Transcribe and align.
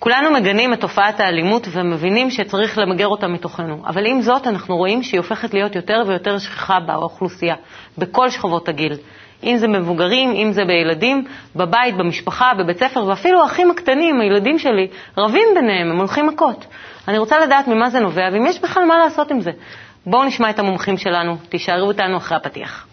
כולנו 0.00 0.30
מגנים 0.30 0.72
את 0.72 0.80
תופעת 0.80 1.20
האלימות 1.20 1.68
ומבינים 1.72 2.30
שצריך 2.30 2.78
למגר 2.78 3.06
אותה 3.06 3.28
מתוכנו, 3.28 3.82
אבל 3.86 4.06
עם 4.06 4.22
זאת 4.22 4.46
אנחנו 4.46 4.76
רואים 4.76 5.02
שהיא 5.02 5.20
הופכת 5.20 5.54
להיות 5.54 5.76
יותר 5.76 6.02
ויותר 6.06 6.38
שכיחה 6.38 6.80
באוכלוסייה, 6.80 7.54
בכל 7.98 8.30
שכבות 8.30 8.68
הגיל. 8.68 8.92
אם 9.44 9.56
זה 9.56 9.68
מבוגרים, 9.68 10.30
אם 10.30 10.52
זה 10.52 10.64
בילדים, 10.64 11.24
בבית, 11.56 11.96
במשפחה, 11.96 12.52
בבית 12.58 12.78
ספר, 12.78 13.04
ואפילו 13.04 13.42
האחים 13.42 13.70
הקטנים, 13.70 14.20
הילדים 14.20 14.58
שלי, 14.58 14.88
רבים 15.18 15.48
ביניהם, 15.54 15.90
הם 15.90 15.98
הולכים 15.98 16.26
מכות. 16.26 16.66
אני 17.08 17.18
רוצה 17.18 17.40
לדעת 17.40 17.68
ממה 17.68 17.90
זה 17.90 18.00
נובע, 18.00 18.28
ואם 18.32 18.46
יש 18.46 18.60
בכלל 18.60 18.84
מה 18.84 18.98
לעשות 18.98 19.30
עם 19.30 19.40
זה. 19.40 19.50
בואו 20.06 20.24
נשמע 20.24 20.50
את 20.50 20.58
המומחים 20.58 20.96
שלנו, 20.96 21.36
תישארו 21.48 21.90
איתנו 21.90 22.16
אחרי 22.16 22.36
הפתיח. 22.36 22.86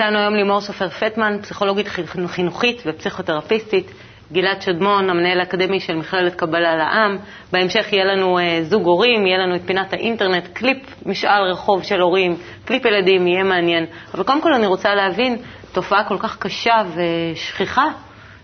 איתנו 0.00 0.18
היום 0.18 0.34
לימור 0.34 0.60
סופר 0.60 0.88
פטמן, 0.88 1.38
פסיכולוגית 1.42 1.86
חינוכית 2.26 2.82
ופסיכותרפיסטית, 2.86 3.90
גלעד 4.32 4.62
שדמון, 4.62 5.10
המנהל 5.10 5.40
האקדמי 5.40 5.80
של 5.80 5.94
מכללת 5.96 6.34
קבלה 6.34 6.76
לעם. 6.76 7.18
בהמשך 7.52 7.92
יהיה 7.92 8.04
לנו 8.04 8.38
אה, 8.38 8.58
זוג 8.62 8.86
הורים, 8.86 9.26
יהיה 9.26 9.38
לנו 9.38 9.56
את 9.56 9.60
פינת 9.66 9.92
האינטרנט, 9.92 10.46
קליפ 10.52 10.78
משאל 11.06 11.42
רחוב 11.50 11.82
של 11.82 12.00
הורים, 12.00 12.36
קליפ 12.64 12.84
ילדים, 12.84 13.26
יהיה 13.26 13.44
מעניין. 13.44 13.86
אבל 14.14 14.22
קודם 14.24 14.42
כל 14.42 14.52
אני 14.54 14.66
רוצה 14.66 14.94
להבין 14.94 15.38
תופעה 15.72 16.04
כל 16.04 16.18
כך 16.18 16.38
קשה 16.38 16.82
ושכיחה 16.94 17.86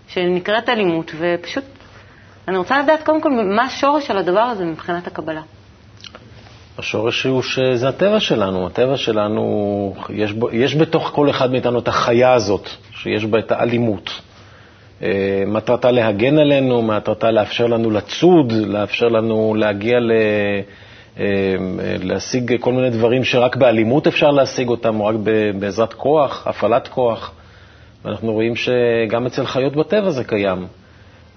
שנקראת 0.07 0.69
אלימות, 0.69 1.11
ופשוט 1.17 1.63
אני 2.47 2.57
רוצה 2.57 2.79
לדעת 2.79 3.03
קודם 3.03 3.21
כל 3.21 3.29
מה 3.29 3.63
השורש 3.63 4.07
של 4.07 4.17
הדבר 4.17 4.39
הזה 4.39 4.65
מבחינת 4.65 5.07
הקבלה. 5.07 5.41
השורש 6.77 7.23
הוא 7.23 7.41
שזה 7.41 7.89
הטבע 7.89 8.19
שלנו. 8.19 8.67
הטבע 8.67 8.97
שלנו, 8.97 9.95
יש, 10.09 10.31
בו, 10.31 10.49
יש 10.51 10.75
בתוך 10.75 11.11
כל 11.15 11.29
אחד 11.29 11.51
מאיתנו 11.51 11.79
את 11.79 11.87
החיה 11.87 12.33
הזאת, 12.33 12.69
שיש 12.91 13.25
בה 13.25 13.39
את 13.39 13.51
האלימות. 13.51 14.09
אה, 15.03 15.43
מטרתה 15.47 15.91
להגן 15.91 16.37
עלינו, 16.39 16.81
מטרתה 16.81 17.31
לאפשר 17.31 17.67
לנו 17.67 17.91
לצוד, 17.91 18.51
לאפשר 18.51 19.07
לנו 19.07 19.55
להגיע 19.57 19.99
ל... 19.99 20.11
אה, 21.19 21.25
להשיג 22.03 22.53
כל 22.59 22.71
מיני 22.73 22.89
דברים 22.89 23.23
שרק 23.23 23.55
באלימות 23.55 24.07
אפשר 24.07 24.31
להשיג 24.31 24.69
אותם, 24.69 24.99
או 24.99 25.05
רק 25.05 25.15
בעזרת 25.59 25.93
כוח, 25.93 26.47
הפעלת 26.47 26.87
כוח. 26.87 27.31
ואנחנו 28.05 28.33
רואים 28.33 28.53
שגם 28.55 29.25
אצל 29.25 29.45
חיות 29.45 29.75
בטבע 29.75 30.09
זה 30.09 30.23
קיים. 30.23 30.67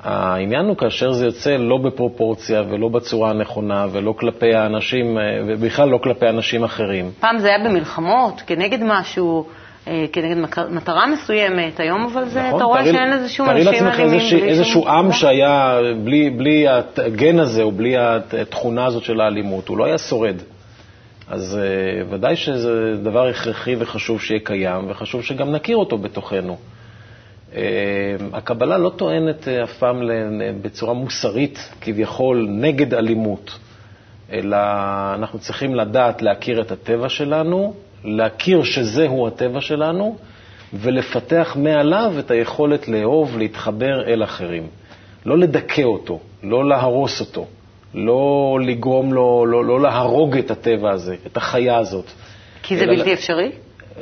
העניין 0.06 0.64
הוא 0.64 0.76
כאשר 0.76 1.12
זה 1.12 1.24
יוצא 1.24 1.56
לא 1.56 1.78
בפרופורציה 1.78 2.62
ולא 2.70 2.88
בצורה 2.88 3.30
הנכונה 3.30 3.86
ולא 3.92 4.14
כלפי 4.18 4.54
האנשים, 4.54 5.18
אה, 5.18 5.22
ובכלל 5.46 5.88
לא 5.88 5.98
כלפי 5.98 6.28
אנשים 6.28 6.64
אחרים. 6.64 7.10
פעם 7.20 7.38
זה 7.38 7.48
היה 7.48 7.58
במלחמות, 7.58 8.42
כנגד 8.46 8.78
משהו, 8.82 9.46
אה, 9.88 10.04
כנגד 10.12 10.36
מטרה 10.70 11.06
מסוימת, 11.06 11.80
היום 11.80 12.04
אבל 12.04 12.28
זה, 12.28 12.42
נכון, 12.42 12.56
אתה 12.56 12.64
רואה 12.64 12.84
שאין 12.84 13.10
לזה 13.10 13.28
שום 13.28 13.50
אנשים 13.50 13.68
אלימים. 13.68 13.90
תארי 13.90 13.96
לעצמך 13.96 14.14
איזשהו, 14.14 14.38
איזשהו 14.44 14.88
עם 14.88 15.12
שהיה 15.12 15.78
בלי, 16.04 16.30
בלי 16.30 16.66
הגן 16.96 17.38
הזה 17.38 17.62
או 17.62 17.72
בלי 17.72 17.96
התכונה 17.96 18.86
הזאת 18.86 19.04
של 19.04 19.20
האלימות, 19.20 19.68
הוא 19.68 19.78
לא 19.78 19.84
היה 19.84 19.98
שורד. 19.98 20.36
אז 21.28 21.58
uh, 21.58 22.14
ודאי 22.14 22.36
שזה 22.36 22.96
דבר 23.02 23.26
הכרחי 23.26 23.76
וחשוב 23.78 24.20
שיהיה 24.22 24.40
קיים, 24.44 24.90
וחשוב 24.90 25.22
שגם 25.22 25.50
נכיר 25.50 25.76
אותו 25.76 25.98
בתוכנו. 25.98 26.56
אה, 27.56 27.62
הקבלה 28.32 28.78
לא 28.78 28.92
טוענת 28.96 29.48
אה, 29.48 29.64
אף 29.64 29.72
פעם 29.72 30.02
בצורה 30.62 30.94
מוסרית, 30.94 31.70
כביכול, 31.80 32.46
נגד 32.50 32.94
אלימות, 32.94 33.58
אלא 34.32 34.56
אנחנו 35.14 35.38
צריכים 35.38 35.74
לדעת 35.74 36.22
להכיר 36.22 36.60
את 36.60 36.70
הטבע 36.72 37.08
שלנו, 37.08 37.74
להכיר 38.04 38.62
שזהו 38.62 39.26
הטבע 39.26 39.60
שלנו, 39.60 40.16
ולפתח 40.74 41.56
מעליו 41.60 42.14
את 42.18 42.30
היכולת 42.30 42.88
לאהוב, 42.88 43.38
להתחבר 43.38 44.06
אל 44.06 44.24
אחרים. 44.24 44.66
לא 45.26 45.38
לדכא 45.38 45.82
אותו, 45.82 46.20
לא 46.42 46.68
להרוס 46.68 47.20
אותו, 47.20 47.46
לא 47.94 48.58
לגרום 48.66 49.12
לו, 49.12 49.46
לא, 49.46 49.64
לא 49.64 49.80
להרוג 49.80 50.36
את 50.36 50.50
הטבע 50.50 50.90
הזה, 50.90 51.16
את 51.26 51.36
החיה 51.36 51.78
הזאת. 51.78 52.04
כי 52.62 52.78
זה 52.78 52.86
בלתי 52.86 53.12
אפשרי? 53.12 53.50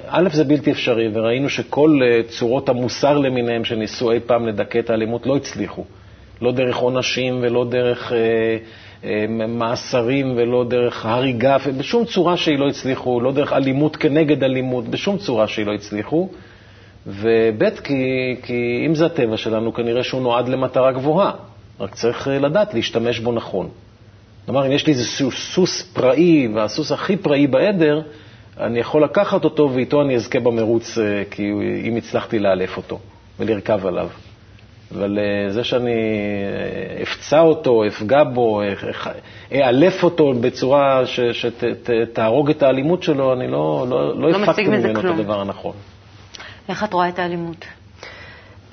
א', 0.06 0.28
זה 0.32 0.44
בלתי 0.44 0.70
אפשרי, 0.70 1.08
וראינו 1.14 1.48
שכל 1.48 1.98
אה, 2.02 2.20
צורות 2.28 2.68
המוסר 2.68 3.18
למיניהם 3.18 3.64
שניסו 3.64 4.10
אי 4.12 4.20
פעם 4.20 4.46
לדכא 4.46 4.78
את 4.78 4.90
האלימות 4.90 5.26
לא 5.26 5.36
הצליחו. 5.36 5.84
לא 6.42 6.52
דרך 6.52 6.76
עונשים 6.76 7.38
ולא 7.42 7.64
דרך 7.70 8.12
אה, 8.12 8.18
אה, 9.04 9.26
מאסרים 9.48 10.32
ולא 10.36 10.64
דרך 10.68 11.06
הריגה, 11.06 11.56
בשום 11.78 12.04
צורה 12.04 12.36
שהיא 12.36 12.58
לא 12.58 12.68
הצליחו, 12.68 13.20
לא 13.20 13.32
דרך 13.32 13.52
אלימות 13.52 13.96
כנגד 13.96 14.44
אלימות, 14.44 14.88
בשום 14.88 15.18
צורה 15.18 15.48
שהיא 15.48 15.66
לא 15.66 15.74
הצליחו. 15.74 16.28
וב', 17.06 17.70
כי, 17.84 18.36
כי 18.42 18.84
אם 18.86 18.94
זה 18.94 19.06
הטבע 19.06 19.36
שלנו, 19.36 19.74
כנראה 19.74 20.02
שהוא 20.02 20.22
נועד 20.22 20.48
למטרה 20.48 20.92
גבוהה, 20.92 21.32
רק 21.80 21.94
צריך 21.94 22.28
אה, 22.28 22.38
לדעת 22.38 22.74
להשתמש 22.74 23.18
בו 23.18 23.32
נכון. 23.32 23.68
כלומר, 24.46 24.66
אם 24.66 24.72
יש 24.72 24.86
לי 24.86 24.92
איזה 24.92 25.04
סוס 25.30 25.82
פראי, 25.82 26.48
והסוס 26.54 26.92
הכי 26.92 27.16
פראי 27.16 27.46
בעדר, 27.46 28.02
אני 28.60 28.78
יכול 28.78 29.04
לקחת 29.04 29.44
אותו 29.44 29.70
ואיתו 29.74 30.02
אני 30.02 30.16
אזכה 30.16 30.40
במרוץ, 30.40 30.98
אה, 30.98 31.22
כי 31.30 31.50
אם 31.88 31.96
הצלחתי 31.96 32.38
לאלף 32.38 32.76
אותו 32.76 32.98
ולרכב 33.38 33.86
עליו. 33.86 34.08
אבל 34.92 35.18
אה, 35.18 35.52
זה 35.52 35.64
שאני 35.64 35.90
אה, 35.90 37.02
אפצע 37.02 37.40
אותו, 37.40 37.86
אפגע 37.86 38.24
בו, 38.24 38.62
אאלף 39.52 40.04
אותו 40.04 40.32
בצורה 40.40 41.02
שתהרוג 41.32 42.50
את 42.50 42.62
האלימות 42.62 43.02
שלו, 43.02 43.32
אני 43.32 43.48
לא, 43.48 43.86
לא, 43.88 44.18
לא, 44.20 44.30
לא 44.30 44.42
הפקתי 44.42 44.68
ממנו 44.68 45.00
את 45.00 45.04
הדבר 45.04 45.40
הנכון. 45.40 45.72
איך 46.68 46.84
את 46.84 46.92
רואה 46.92 47.08
את 47.08 47.18
האלימות? 47.18 47.64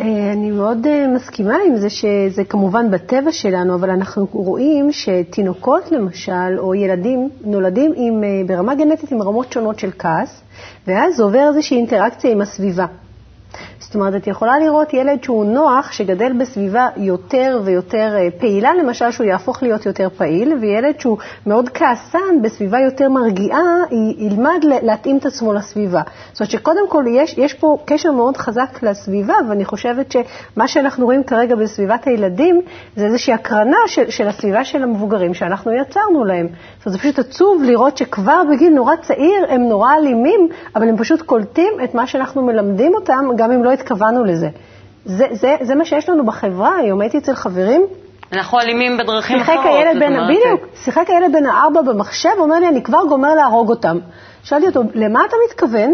אה, 0.01 0.31
אני 0.33 0.51
מאוד 0.51 0.87
אה, 0.87 1.07
מסכימה 1.15 1.57
עם 1.67 1.75
זה 1.77 1.89
שזה 1.89 2.43
כמובן 2.49 2.91
בטבע 2.91 3.31
שלנו, 3.31 3.75
אבל 3.75 3.89
אנחנו 3.89 4.27
רואים 4.31 4.91
שתינוקות 4.91 5.91
למשל, 5.91 6.57
או 6.57 6.75
ילדים, 6.75 7.29
נולדים 7.41 7.93
עם, 7.95 8.23
אה, 8.23 8.41
ברמה 8.47 8.75
גנטית 8.75 9.11
עם 9.11 9.21
רמות 9.21 9.51
שונות 9.51 9.79
של 9.79 9.89
כעס, 9.99 10.41
ואז 10.87 11.19
עובר 11.21 11.47
איזושהי 11.49 11.77
אינטראקציה 11.77 12.31
עם 12.31 12.41
הסביבה. 12.41 12.85
זאת 13.91 13.95
אומרת, 13.95 14.15
את 14.15 14.27
יכולה 14.27 14.59
לראות 14.59 14.93
ילד 14.93 15.23
שהוא 15.23 15.45
נוח, 15.45 15.91
שגדל 15.91 16.33
בסביבה 16.33 16.87
יותר 16.97 17.61
ויותר 17.63 18.15
אה, 18.15 18.27
פעילה, 18.39 18.73
למשל, 18.73 19.11
שהוא 19.11 19.27
יהפוך 19.27 19.63
להיות 19.63 19.85
יותר 19.85 20.07
פעיל, 20.17 20.53
וילד 20.61 20.99
שהוא 20.99 21.17
מאוד 21.45 21.69
כעסן, 21.69 22.41
בסביבה 22.41 22.79
יותר 22.79 23.09
מרגיעה, 23.09 23.61
ילמד 24.17 24.59
להתאים 24.81 25.17
את 25.17 25.25
עצמו 25.25 25.53
לסביבה. 25.53 26.01
זאת 26.31 26.39
אומרת 26.39 26.51
שקודם 26.51 26.89
כל 26.89 27.03
יש, 27.07 27.37
יש 27.37 27.53
פה 27.53 27.77
קשר 27.85 28.11
מאוד 28.11 28.37
חזק 28.37 28.83
לסביבה, 28.83 29.33
ואני 29.49 29.65
חושבת 29.65 30.11
שמה 30.11 30.67
שאנחנו 30.67 31.05
רואים 31.05 31.23
כרגע 31.23 31.55
בסביבת 31.55 32.07
הילדים, 32.07 32.61
זה 32.95 33.05
איזושהי 33.05 33.33
הקרנה 33.33 33.77
של, 33.87 34.09
של 34.09 34.27
הסביבה 34.27 34.63
של 34.63 34.83
המבוגרים 34.83 35.33
שאנחנו 35.33 35.71
יצרנו 35.71 36.23
להם. 36.23 36.47
זאת 36.47 36.85
אומרת, 36.85 36.97
זה 36.97 36.97
פשוט 36.97 37.19
עצוב 37.19 37.63
לראות 37.63 37.97
שכבר 37.97 38.41
בגיל 38.51 38.73
נורא 38.73 38.95
צעיר 38.95 39.45
הם 39.49 39.61
נורא 39.61 39.93
אלימים, 39.93 40.47
אבל 40.75 40.89
הם 40.89 40.97
פשוט 40.97 41.21
קולטים 41.21 41.73
את 41.83 41.95
מה 41.95 42.07
שאנחנו 42.07 42.43
מלמדים 42.43 42.95
אותם, 42.95 43.25
גם 43.35 43.51
אם 43.51 43.63
לא 43.63 43.73
התכוונו 43.81 44.23
לזה. 44.23 44.49
זה, 45.05 45.27
זה, 45.31 45.55
זה 45.61 45.75
מה 45.75 45.85
שיש 45.85 46.09
לנו 46.09 46.25
בחברה 46.25 46.75
היום. 46.75 47.01
הייתי 47.01 47.17
אצל 47.17 47.35
חברים. 47.35 47.85
אנחנו 48.33 48.59
אלימים 48.59 48.97
בדרכים 48.97 49.39
אחרות. 49.39 49.65
הילד 49.65 49.99
בן, 49.99 50.13
בדיוק, 50.29 50.61
שיחק 50.83 51.09
הילד 51.09 51.31
בן 51.31 51.45
הארבע 51.45 51.81
במחשב, 51.81 52.29
אומר 52.37 52.59
לי, 52.59 52.67
אני 52.67 52.83
כבר 52.83 52.99
גומר 53.09 53.35
להרוג 53.35 53.69
אותם. 53.69 53.99
שאלתי 54.43 54.67
אותו, 54.67 54.81
למה 54.93 55.25
אתה 55.25 55.35
מתכוון? 55.49 55.93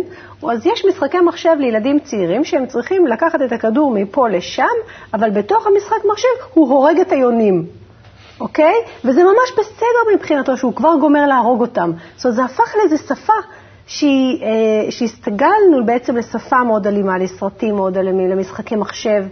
אז 0.50 0.66
יש 0.66 0.86
משחקי 0.86 1.20
מחשב 1.20 1.56
לילדים 1.60 2.00
צעירים 2.00 2.44
שהם 2.44 2.66
צריכים 2.66 3.08
לקחת 3.08 3.42
את 3.42 3.52
הכדור 3.52 3.92
מפה 3.92 4.30
לשם, 4.30 4.64
אבל 5.14 5.30
בתוך 5.30 5.68
המשחק 5.68 6.06
מחשב 6.12 6.28
הוא 6.54 6.70
הורג 6.70 7.00
את 7.00 7.12
היונים. 7.12 7.66
אוקיי? 8.40 8.76
וזה 9.06 9.24
ממש 9.24 9.52
בסדר 9.58 10.16
מבחינתו 10.16 10.58
שהוא 10.58 10.74
כבר 10.76 10.96
גומר 11.00 11.26
להרוג 11.26 11.62
אותם. 11.62 11.92
זאת 12.16 12.26
אומרת, 12.26 12.36
זה 12.36 12.44
הפך 12.44 12.76
לאיזו 12.76 12.98
שפה 12.98 13.34
אה, 14.04 14.92
שהסתגלנו 14.92 15.86
בעצם 15.86 16.18
לשפה 16.18 16.64
מאוד 16.64 16.88
אלימה, 16.88 17.18
לסרטים 17.18 17.76
מאוד 17.76 17.98
אלימים, 17.98 18.30
למשחקי 18.30 18.76
מחשב 18.76 19.26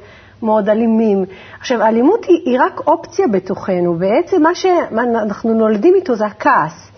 מאוד 0.43 0.69
אלימים. 0.69 1.25
עכשיו, 1.59 1.81
האלימות 1.81 2.25
היא, 2.25 2.41
היא 2.45 2.59
רק 2.61 2.81
אופציה 2.87 3.27
בתוכנו, 3.27 3.95
בעצם 3.95 4.43
מה 4.43 4.55
שאנחנו 4.55 5.53
נולדים 5.53 5.95
איתו 5.95 6.15
זה 6.15 6.25
הכעס. 6.25 6.91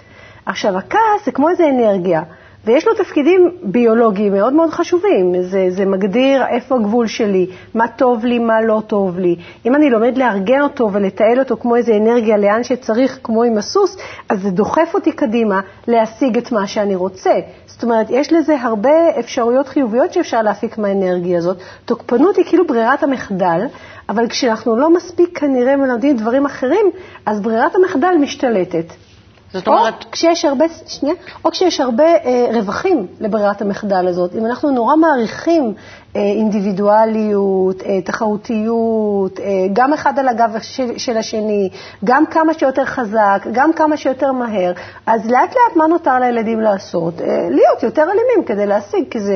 עכשיו, 0.45 0.77
הכעס 0.77 1.25
זה 1.25 1.31
כמו 1.31 1.49
איזו 1.49 1.63
אנרגיה. 1.69 2.21
ויש 2.65 2.87
לו 2.87 2.93
תפקידים 2.93 3.51
ביולוגיים 3.63 4.33
מאוד 4.33 4.53
מאוד 4.53 4.69
חשובים. 4.69 5.41
זה, 5.41 5.67
זה 5.69 5.85
מגדיר 5.85 6.45
איפה 6.47 6.75
הגבול 6.75 7.07
שלי, 7.07 7.47
מה 7.73 7.87
טוב 7.87 8.25
לי, 8.25 8.39
מה 8.39 8.61
לא 8.61 8.81
טוב 8.87 9.19
לי. 9.19 9.35
אם 9.65 9.75
אני 9.75 9.89
לומד 9.89 10.17
לארגן 10.17 10.61
אותו 10.61 10.89
ולתעל 10.93 11.39
אותו 11.39 11.57
כמו 11.57 11.75
איזה 11.75 11.97
אנרגיה 11.97 12.37
לאן 12.37 12.63
שצריך, 12.63 13.19
כמו 13.23 13.43
עם 13.43 13.57
הסוס, 13.57 13.97
אז 14.29 14.41
זה 14.41 14.49
דוחף 14.49 14.91
אותי 14.93 15.11
קדימה 15.11 15.59
להשיג 15.87 16.37
את 16.37 16.51
מה 16.51 16.67
שאני 16.67 16.95
רוצה. 16.95 17.31
זאת 17.65 17.83
אומרת, 17.83 18.07
יש 18.09 18.33
לזה 18.33 18.61
הרבה 18.61 19.19
אפשרויות 19.19 19.67
חיוביות 19.67 20.13
שאפשר 20.13 20.41
להפיק 20.41 20.77
מהאנרגיה 20.77 21.37
הזאת. 21.37 21.57
תוקפנות 21.85 22.35
היא 22.35 22.45
כאילו 22.45 22.67
ברירת 22.67 23.03
המחדל, 23.03 23.61
אבל 24.09 24.27
כשאנחנו 24.27 24.75
לא 24.77 24.93
מספיק 24.93 25.39
כנראה 25.39 25.75
מלמדים 25.75 26.17
דברים 26.17 26.45
אחרים, 26.45 26.85
אז 27.25 27.41
ברירת 27.41 27.75
המחדל 27.75 28.15
משתלטת. 28.21 29.06
זאת 29.53 29.67
אומרת... 29.67 30.05
או 30.05 30.11
כשיש 30.11 30.45
הרבה, 30.45 30.65
שנייה, 30.87 31.15
או 31.45 31.51
כשיש 31.51 31.79
הרבה 31.79 32.03
אה, 32.03 32.47
רווחים 32.53 33.07
לברירת 33.19 33.61
המחדל 33.61 34.07
הזאת. 34.07 34.35
אם 34.35 34.45
אנחנו 34.45 34.71
נורא 34.71 34.95
מעריכים 34.95 35.73
אה, 36.15 36.21
אינדיבידואליות, 36.21 37.81
אה, 37.81 38.01
תחרותיות, 38.01 39.39
אה, 39.39 39.45
גם 39.73 39.93
אחד 39.93 40.19
על 40.19 40.27
הגב 40.27 40.49
של, 40.61 40.97
של 40.97 41.17
השני, 41.17 41.69
גם 42.03 42.25
כמה 42.25 42.53
שיותר 42.53 42.85
חזק, 42.85 43.47
גם 43.51 43.73
כמה 43.73 43.97
שיותר 43.97 44.31
מהר, 44.31 44.71
אז 45.05 45.25
לאט 45.25 45.49
לאט 45.55 45.75
מה 45.75 45.87
נותר 45.87 46.19
לילדים 46.19 46.61
לעשות? 46.61 47.21
אה, 47.21 47.25
להיות 47.49 47.83
יותר 47.83 48.03
אלימים 48.03 48.45
כדי 48.45 48.65
להשיג, 48.65 49.03
כי 49.11 49.19
זה 49.19 49.33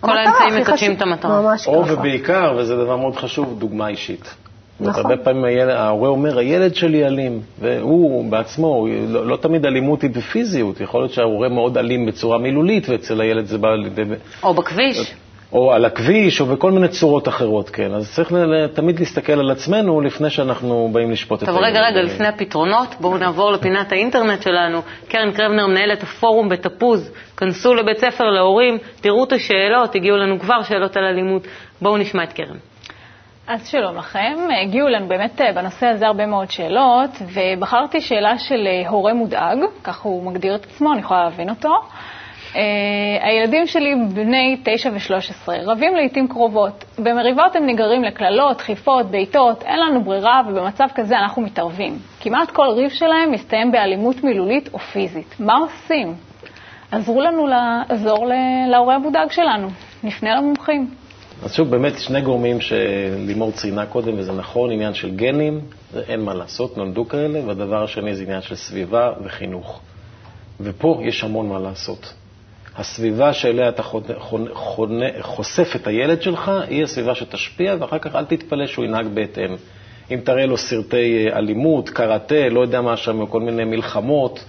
כל 0.00 0.18
האמצעים 0.18 0.60
מקדשים 0.60 0.96
את 0.96 1.02
המטרה. 1.02 1.40
ממש 1.40 1.68
או 1.68 1.82
ככה. 1.84 1.94
ובעיקר, 1.94 2.56
וזה 2.58 2.76
דבר 2.76 2.96
מאוד 2.96 3.16
חשוב, 3.16 3.58
דוגמה 3.58 3.88
אישית. 3.88 4.43
נכון. 4.80 5.02
הרבה 5.10 5.16
פעמים 5.16 5.44
הילד, 5.44 5.68
ההורה 5.70 6.08
אומר, 6.08 6.38
הילד 6.38 6.74
שלי 6.74 7.06
אלים, 7.06 7.40
והוא 7.60 8.30
בעצמו, 8.30 8.86
לא, 9.08 9.26
לא 9.26 9.36
תמיד 9.36 9.66
אלימות 9.66 10.02
היא 10.02 10.10
בפיזיות, 10.10 10.80
יכול 10.80 11.00
להיות 11.00 11.12
שההורה 11.12 11.48
מאוד 11.48 11.78
אלים 11.78 12.06
בצורה 12.06 12.38
מילולית, 12.38 12.88
ואצל 12.88 13.20
הילד 13.20 13.46
זה 13.46 13.58
בא 13.58 13.74
לידי... 13.74 14.02
או 14.42 14.54
בכביש. 14.54 15.14
או 15.52 15.72
על 15.72 15.84
הכביש, 15.84 16.40
או 16.40 16.46
בכל 16.46 16.72
מיני 16.72 16.88
צורות 16.88 17.28
אחרות, 17.28 17.70
כן. 17.70 17.94
אז 17.94 18.12
צריך 18.14 18.32
ל- 18.32 18.66
תמיד 18.66 18.98
להסתכל 18.98 19.32
על 19.32 19.50
עצמנו 19.50 20.00
לפני 20.00 20.30
שאנחנו 20.30 20.88
באים 20.92 21.10
לשפוט 21.10 21.42
את 21.42 21.48
טוב, 21.48 21.56
רגע, 21.58 21.80
רגע, 21.80 22.02
לפני 22.02 22.26
הפתרונות, 22.26 22.94
בואו 23.00 23.18
נעבור 23.18 23.52
לפינת 23.52 23.92
האינטרנט 23.92 24.42
שלנו. 24.42 24.80
קרן 25.08 25.32
קרבנר, 25.32 25.66
מנהלת 25.66 26.02
הפורום 26.02 26.48
בתפוז. 26.48 27.10
כנסו 27.36 27.74
לבית 27.74 27.98
ספר 27.98 28.24
להורים, 28.24 28.78
תראו 29.00 29.24
את 29.24 29.32
השאלות, 29.32 29.94
הגיעו 29.94 30.16
לנו 30.16 30.40
כבר 30.40 30.62
שאלות 30.62 30.96
על 30.96 31.04
אלימות. 31.04 31.42
בואו 31.82 31.96
נשמע 31.96 32.24
את 32.24 32.32
קרן. 32.32 32.56
אז 33.46 33.68
שלום 33.68 33.96
לכם. 33.96 34.36
הגיעו 34.62 34.88
לנו 34.88 35.08
באמת 35.08 35.40
אה, 35.40 35.52
בנושא 35.52 35.86
הזה 35.86 36.06
הרבה 36.06 36.26
מאוד 36.26 36.50
שאלות, 36.50 37.10
ובחרתי 37.20 38.00
שאלה 38.00 38.38
של 38.38 38.66
אה, 38.66 38.88
הורה 38.88 39.14
מודאג, 39.14 39.58
כך 39.82 40.00
הוא 40.00 40.22
מגדיר 40.30 40.54
את 40.54 40.64
עצמו, 40.64 40.92
אני 40.92 41.00
יכולה 41.00 41.24
להבין 41.24 41.50
אותו. 41.50 41.74
Uh, 42.52 42.56
הילדים 43.20 43.66
שלי 43.66 43.94
בני 44.14 44.56
9 44.64 44.90
ו-13, 44.90 45.48
רבים 45.66 45.94
לעיתים 45.94 46.28
קרובות. 46.28 46.84
במריבות 46.98 47.56
הם 47.56 47.66
נגררים 47.66 48.04
לקללות, 48.04 48.56
דחיפות, 48.56 49.10
בעיטות, 49.10 49.62
אין 49.62 49.80
לנו 49.80 50.04
ברירה, 50.04 50.42
ובמצב 50.48 50.86
כזה 50.94 51.18
אנחנו 51.18 51.42
מתערבים. 51.42 51.98
כמעט 52.20 52.50
כל 52.50 52.66
ריב 52.66 52.90
שלהם 52.90 53.32
מסתיים 53.32 53.72
באלימות 53.72 54.24
מילולית 54.24 54.68
או 54.74 54.78
פיזית. 54.78 55.34
מה 55.40 55.54
עושים? 55.56 56.14
עזרו 56.90 57.20
לנו 57.20 57.46
לעזור 57.46 58.26
להורה 58.68 58.94
המודאג 58.94 59.30
שלנו. 59.30 59.68
נפנה 60.04 60.34
למומחים. 60.34 61.03
אז 61.44 61.54
שוב, 61.54 61.70
באמת 61.70 61.98
שני 61.98 62.20
גורמים 62.20 62.60
שלימור 62.60 63.52
ציינה 63.52 63.86
קודם, 63.86 64.18
וזה 64.18 64.32
נכון, 64.32 64.70
עניין 64.70 64.94
של 64.94 65.10
גנים, 65.16 65.60
אין 66.08 66.20
מה 66.20 66.34
לעשות, 66.34 66.76
נולדו 66.76 67.08
כאלה, 67.08 67.40
והדבר 67.46 67.84
השני 67.84 68.14
זה 68.14 68.22
עניין 68.22 68.42
של 68.42 68.54
סביבה 68.54 69.12
וחינוך. 69.24 69.80
ופה 70.60 71.00
יש 71.04 71.24
המון 71.24 71.48
מה 71.48 71.58
לעשות. 71.58 72.14
הסביבה 72.76 73.32
שאליה 73.32 73.68
אתה 73.68 73.82
חונה, 73.82 74.50
חונה, 74.52 75.06
חושף 75.20 75.76
את 75.76 75.86
הילד 75.86 76.22
שלך, 76.22 76.50
היא 76.68 76.82
הסביבה 76.82 77.14
שתשפיע, 77.14 77.76
ואחר 77.80 77.98
כך 77.98 78.14
אל 78.14 78.24
תתפלא 78.24 78.66
שהוא 78.66 78.84
ינהג 78.84 79.06
בהתאם. 79.14 79.56
אם 80.10 80.20
תראה 80.24 80.46
לו 80.46 80.56
סרטי 80.56 81.28
אה, 81.28 81.38
אלימות, 81.38 81.90
קראטה, 81.90 82.48
לא 82.48 82.60
יודע 82.60 82.80
מה 82.80 82.96
שם, 82.96 83.26
כל 83.26 83.40
מיני 83.40 83.64
מלחמות, 83.64 84.44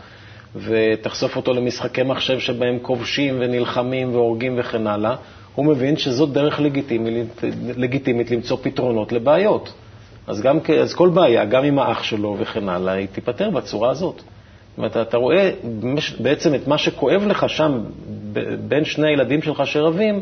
ותחשוף 0.56 1.36
אותו 1.36 1.54
למשחקי 1.54 2.04
מחשב 2.04 2.40
שבהם 2.40 2.80
כובשים 2.82 3.36
ונלחמים 3.40 4.16
והורגים 4.16 4.56
וכן 4.60 4.88
הלאה, 4.88 5.16
הוא 5.56 5.66
מבין 5.66 5.98
שזאת 5.98 6.32
דרך 6.32 6.60
לגיטימית, 6.60 7.42
לגיטימית 7.78 8.32
למצוא 8.32 8.58
פתרונות 8.62 9.12
לבעיות. 9.12 9.74
אז, 10.28 10.42
גם, 10.42 10.60
אז 10.82 10.94
כל 10.94 11.10
בעיה, 11.10 11.46
גם 11.46 11.64
עם 11.64 11.80
האח 11.80 12.04
שלו 12.04 12.36
וכן 12.40 12.70
הלאה, 12.70 12.94
היא 12.94 13.08
תיפתר 13.12 13.50
בצורה 13.50 13.90
הזאת. 13.90 14.16
זאת 14.16 14.78
אומרת, 14.78 14.98
אתה 14.98 15.18
רואה 15.18 15.52
בעצם 16.20 16.56
את 16.56 16.68
מה 16.68 16.78
שכואב 16.78 17.24
לך 17.28 17.50
שם, 17.50 17.84
בין 18.68 18.86
שני 18.86 19.08
הילדים 19.08 19.42
שלך 19.42 19.62
שרבים, 19.66 20.22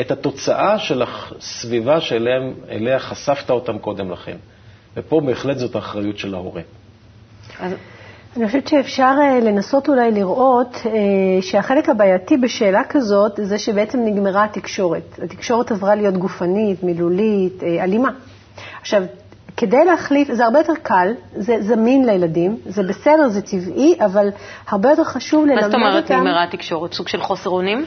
את 0.00 0.10
התוצאה 0.10 0.78
של 0.78 1.02
הסביבה 1.02 2.00
שאליה 2.00 2.34
אליה 2.70 2.98
חשפת 2.98 3.50
אותם 3.50 3.78
קודם 3.78 4.10
לכן. 4.10 4.36
ופה 4.96 5.20
בהחלט 5.20 5.58
זאת 5.58 5.74
האחריות 5.74 6.18
של 6.18 6.34
ההורה. 6.34 6.62
אז 7.58 7.72
אני 8.36 8.46
חושבת 8.46 8.68
שאפשר 8.68 9.14
אה, 9.22 9.40
לנסות 9.40 9.88
אולי 9.88 10.10
לראות 10.10 10.76
אה, 10.86 10.90
שהחלק 11.42 11.88
הבעייתי 11.88 12.36
בשאלה 12.36 12.84
כזאת 12.84 13.32
זה 13.42 13.58
שבעצם 13.58 13.98
נגמרה 14.04 14.44
התקשורת. 14.44 15.18
התקשורת 15.22 15.70
עברה 15.70 15.94
להיות 15.94 16.16
גופנית, 16.16 16.82
מילולית, 16.82 17.62
אה, 17.62 17.84
אלימה. 17.84 18.10
עכשיו, 18.80 19.02
כדי 19.56 19.84
להחליף, 19.84 20.32
זה 20.32 20.44
הרבה 20.44 20.58
יותר 20.58 20.72
קל, 20.82 21.12
זה 21.36 21.56
זמין 21.60 22.06
לילדים, 22.06 22.56
זה 22.66 22.82
בסדר, 22.82 23.28
זה 23.28 23.42
טבעי, 23.42 23.94
אבל 24.04 24.28
הרבה 24.68 24.90
יותר 24.90 25.04
חשוב 25.04 25.46
ללמד 25.46 25.60
מה 25.60 25.66
אותם... 25.66 25.70
זאת 25.70 25.74
אומרת 25.74 26.10
נגמרה 26.10 26.44
התקשורת? 26.44 26.92
סוג 26.92 27.08
של 27.08 27.20
חוסר 27.20 27.50
אונים? 27.50 27.84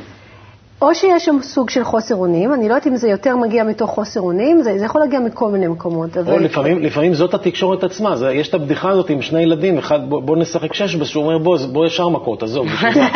או 0.84 0.96
שיש 0.96 1.26
שם 1.26 1.38
סוג 1.42 1.70
של 1.70 1.84
חוסר 1.84 2.16
אונים, 2.16 2.54
אני 2.54 2.70
לא 2.70 2.74
יודעת 2.74 2.88
אם 2.88 2.96
זה 2.96 3.10
יותר 3.10 3.36
מגיע 3.36 3.64
מתוך 3.64 3.90
חוסר 3.90 4.22
אונים, 4.22 4.62
זה, 4.62 4.78
זה 4.80 4.86
יכול 4.86 5.02
להגיע 5.02 5.20
מכל 5.20 5.50
מיני 5.50 5.68
מקומות. 5.68 6.18
אבל... 6.18 6.34
או 6.34 6.40
לפעמים, 6.40 6.80
לפעמים 6.80 7.14
זאת 7.14 7.34
התקשורת 7.34 7.84
עצמה, 7.84 8.16
זה, 8.16 8.32
יש 8.32 8.50
את 8.50 8.54
הבדיחה 8.54 8.90
הזאת 8.90 9.10
עם 9.10 9.22
שני 9.22 9.42
ילדים, 9.42 9.78
אחד 9.78 10.10
בוא, 10.10 10.22
בוא 10.22 10.38
נשחק 10.38 10.74
שש, 10.74 10.96
שהוא 10.96 11.24
אומר 11.24 11.38
בוא, 11.38 11.58
בוא 11.72 11.86
ישר 11.86 12.10
מכות, 12.10 12.44
עזוב. 12.44 12.68
בשביל 12.68 12.92
מה?" 12.98 13.10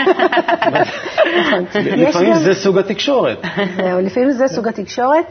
נכון. 1.39 1.65
לפעמים 2.07 2.33
זה 2.33 2.53
סוג 2.53 2.77
התקשורת. 2.77 3.37
זהו, 3.83 4.01
לפעמים 4.01 4.31
זה 4.31 4.47
סוג 4.47 4.67
התקשורת, 4.67 5.25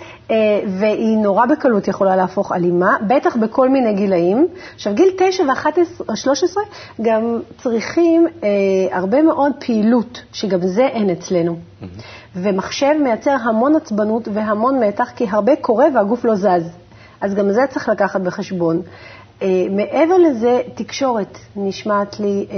והיא 0.67 1.19
נורא 1.19 1.47
בקלות 1.47 1.89
יכולה 1.89 2.17
להפוך 2.17 2.53
אלימה, 2.53 2.97
בטח 3.07 3.37
בכל 3.37 3.69
מיני 3.69 3.95
גילאים. 3.95 4.47
עכשיו, 4.75 4.95
גיל 4.95 5.11
9 5.19 5.43
ו-13 5.45 6.57
גם 7.03 7.41
צריכים 7.59 8.27
אה, 8.45 8.49
הרבה 8.97 9.23
מאוד 9.23 9.53
פעילות, 9.67 10.23
שגם 10.33 10.61
זה 10.67 10.87
אין 10.87 11.11
אצלנו. 11.11 11.57
ומחשב 12.37 12.95
מייצר 13.03 13.37
המון 13.43 13.77
עצבנות 13.77 14.29
והמון 14.33 14.85
מתח, 14.85 15.11
כי 15.17 15.27
הרבה 15.31 15.57
קורה 15.57 15.87
והגוף 15.95 16.25
לא 16.25 16.35
זז. 16.35 16.71
אז 17.21 17.35
גם 17.35 17.51
זה 17.51 17.65
צריך 17.71 17.89
לקחת 17.89 18.21
בחשבון. 18.21 18.83
אה, 19.43 19.49
מעבר 19.71 20.19
לזה, 20.19 20.61
תקשורת 20.75 21.39
נשמעת 21.57 22.21
לי 22.21 22.47
אה, 22.51 22.57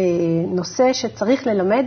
נושא 0.48 0.92
שצריך 0.92 1.46
ללמד, 1.46 1.86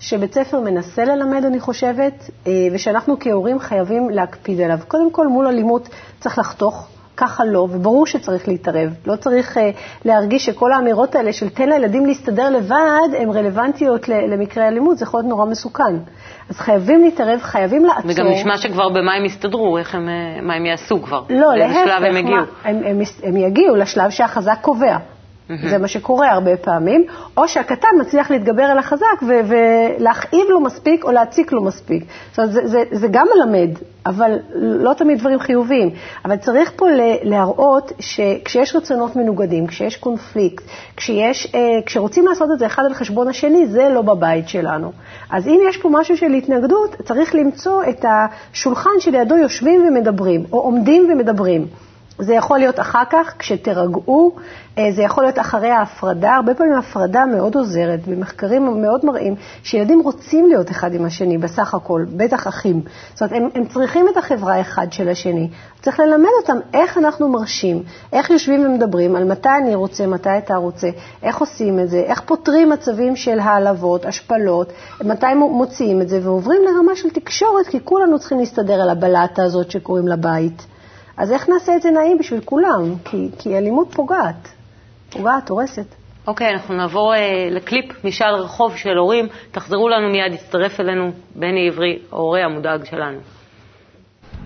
שבית 0.00 0.34
ספר 0.34 0.60
מנסה 0.60 1.04
ללמד, 1.04 1.44
אני 1.44 1.60
חושבת, 1.60 2.30
אה, 2.46 2.52
ושאנחנו 2.72 3.16
כהורים 3.20 3.58
חייבים 3.58 4.10
להקפיד 4.10 4.60
עליו. 4.60 4.78
קודם 4.88 5.10
כל, 5.10 5.26
מול 5.26 5.46
אלימות 5.46 5.88
צריך 6.20 6.38
לחתוך. 6.38 6.88
ככה 7.16 7.44
לא, 7.44 7.58
וברור 7.70 8.06
שצריך 8.06 8.48
להתערב. 8.48 8.94
לא 9.06 9.16
צריך 9.16 9.56
uh, 9.56 9.60
להרגיש 10.04 10.46
שכל 10.46 10.72
האמירות 10.72 11.14
האלה 11.14 11.32
של 11.32 11.48
תן 11.48 11.68
לילדים 11.68 12.06
להסתדר 12.06 12.50
לבד, 12.50 13.14
הן 13.18 13.30
רלוונטיות 13.30 14.08
ל- 14.08 14.32
למקרה 14.32 14.68
אלימות, 14.68 14.98
זה 14.98 15.04
יכול 15.04 15.20
להיות 15.20 15.28
נורא 15.28 15.46
מסוכן. 15.46 15.96
אז 16.50 16.56
חייבים 16.56 17.04
להתערב, 17.04 17.40
חייבים 17.42 17.84
לעצור. 17.84 18.10
וגם 18.10 18.26
נשמע 18.26 18.56
שכבר 18.56 18.88
במה 18.88 19.14
הם 19.14 19.24
יסתדרו, 19.24 19.78
איך 19.78 19.94
הם, 19.94 20.08
אה, 20.08 20.42
מה 20.42 20.54
הם 20.54 20.66
יעשו 20.66 21.02
כבר. 21.02 21.22
לא, 21.30 21.54
להפך, 21.54 21.90
הם 21.96 22.16
הם, 22.64 22.82
הם, 22.84 23.00
הם 23.22 23.36
יגיעו 23.36 23.76
לשלב 23.76 24.10
שהחזק 24.10 24.58
קובע. 24.60 24.96
זה 25.70 25.78
מה 25.78 25.88
שקורה 25.88 26.30
הרבה 26.30 26.56
פעמים, 26.56 27.04
או 27.36 27.48
שהקטן 27.48 27.88
מצליח 28.00 28.30
להתגבר 28.30 28.62
על 28.62 28.78
החזק 28.78 29.22
ו- 29.22 29.40
ולהכאיב 29.48 30.46
לו 30.48 30.60
מספיק 30.60 31.04
או 31.04 31.12
להציק 31.12 31.52
לו 31.52 31.62
מספיק. 31.62 32.04
זאת 32.30 32.38
אומרת, 32.38 32.52
זה, 32.52 32.66
זה, 32.66 32.82
זה 32.90 33.08
גם 33.10 33.26
מלמד, 33.34 33.70
אבל 34.06 34.38
לא 34.54 34.92
תמיד 34.92 35.18
דברים 35.18 35.38
חיוביים. 35.40 35.90
אבל 36.24 36.36
צריך 36.36 36.72
פה 36.76 36.86
להראות 37.22 37.92
שכשיש 37.98 38.76
רצונות 38.76 39.16
מנוגדים, 39.16 39.66
כשיש 39.66 39.96
קונפליקט, 39.96 40.64
כשיש, 40.96 41.54
אה, 41.54 41.60
כשרוצים 41.86 42.26
לעשות 42.26 42.48
את 42.52 42.58
זה 42.58 42.66
אחד 42.66 42.82
על 42.86 42.94
חשבון 42.94 43.28
השני, 43.28 43.66
זה 43.66 43.88
לא 43.94 44.02
בבית 44.02 44.48
שלנו. 44.48 44.92
אז 45.30 45.48
אם 45.48 45.60
יש 45.68 45.76
פה 45.76 45.88
משהו 45.92 46.16
של 46.16 46.32
התנגדות, 46.32 46.96
צריך 47.04 47.34
למצוא 47.34 47.82
את 47.88 48.04
השולחן 48.08 48.90
שלידו 48.98 49.36
יושבים 49.36 49.84
ומדברים, 49.88 50.44
או 50.52 50.60
עומדים 50.60 51.08
ומדברים. 51.12 51.66
זה 52.20 52.34
יכול 52.34 52.58
להיות 52.58 52.80
אחר 52.80 53.02
כך, 53.10 53.34
כשתירגעו, 53.38 54.32
אה, 54.78 54.92
זה 54.92 55.02
יכול 55.02 55.24
להיות 55.24 55.38
אחרי 55.38 55.70
ההפרדה. 55.70 56.34
הרבה 56.34 56.54
פעמים 56.54 56.72
ההפרדה 56.72 57.24
מאוד 57.26 57.54
עוזרת, 57.54 58.00
ומחקרים 58.06 58.82
מאוד 58.82 59.04
מראים 59.06 59.34
שילדים 59.62 60.00
רוצים 60.00 60.48
להיות 60.48 60.70
אחד 60.70 60.94
עם 60.94 61.04
השני 61.04 61.38
בסך 61.38 61.74
הכל, 61.74 62.04
בטח 62.16 62.48
אחים. 62.48 62.82
זאת 63.14 63.22
אומרת, 63.22 63.36
הם, 63.36 63.48
הם 63.54 63.64
צריכים 63.66 64.08
את 64.12 64.16
החברה 64.16 64.60
אחד 64.60 64.92
של 64.92 65.08
השני. 65.08 65.48
צריך 65.82 66.00
ללמד 66.00 66.28
אותם 66.40 66.56
איך 66.74 66.98
אנחנו 66.98 67.28
מרשים, 67.28 67.82
איך 68.12 68.30
יושבים 68.30 68.66
ומדברים, 68.66 69.16
על 69.16 69.24
מתי 69.24 69.48
אני 69.62 69.74
רוצה, 69.74 70.06
מתי 70.06 70.38
אתה 70.38 70.56
רוצה, 70.56 70.88
איך 71.22 71.38
עושים 71.38 71.80
את 71.80 71.90
זה, 71.90 71.98
איך 71.98 72.20
פותרים 72.20 72.70
מצבים 72.70 73.16
של 73.16 73.38
העלבות, 73.38 74.06
השפלות, 74.06 74.72
מתי 75.04 75.34
מוציאים 75.34 76.00
את 76.02 76.08
זה, 76.08 76.20
ועוברים 76.22 76.62
לרמה 76.62 76.96
של 76.96 77.10
תקשורת, 77.10 77.66
כי 77.66 77.78
כולנו 77.84 78.18
צריכים 78.18 78.38
להסתדר 78.38 78.82
על 78.82 78.90
הבלטה 78.90 79.42
הזאת 79.42 79.70
שקוראים 79.70 80.08
לה 80.08 80.16
בית. 80.16 80.66
אז 81.20 81.32
איך 81.32 81.48
נעשה 81.48 81.76
את 81.76 81.82
זה 81.82 81.90
נעים 81.90 82.18
בשביל 82.18 82.40
כולם? 82.44 82.94
כי, 83.04 83.28
כי 83.38 83.58
אלימות 83.58 83.94
פוגעת, 83.94 84.48
פוגעת, 85.10 85.48
הורסת. 85.48 85.94
אוקיי, 86.26 86.48
okay, 86.48 86.52
אנחנו 86.52 86.74
נעבור 86.74 87.14
uh, 87.14 87.16
לקליפ 87.54 88.04
משאל 88.04 88.34
רחוב 88.34 88.76
של 88.76 88.96
הורים. 88.96 89.26
תחזרו 89.50 89.88
לנו 89.88 90.08
מיד, 90.10 90.32
יצטרף 90.32 90.80
אלינו 90.80 91.10
בני 91.36 91.68
עברי, 91.68 91.98
ההורה 92.12 92.44
המודאג 92.44 92.84
שלנו. 92.84 93.18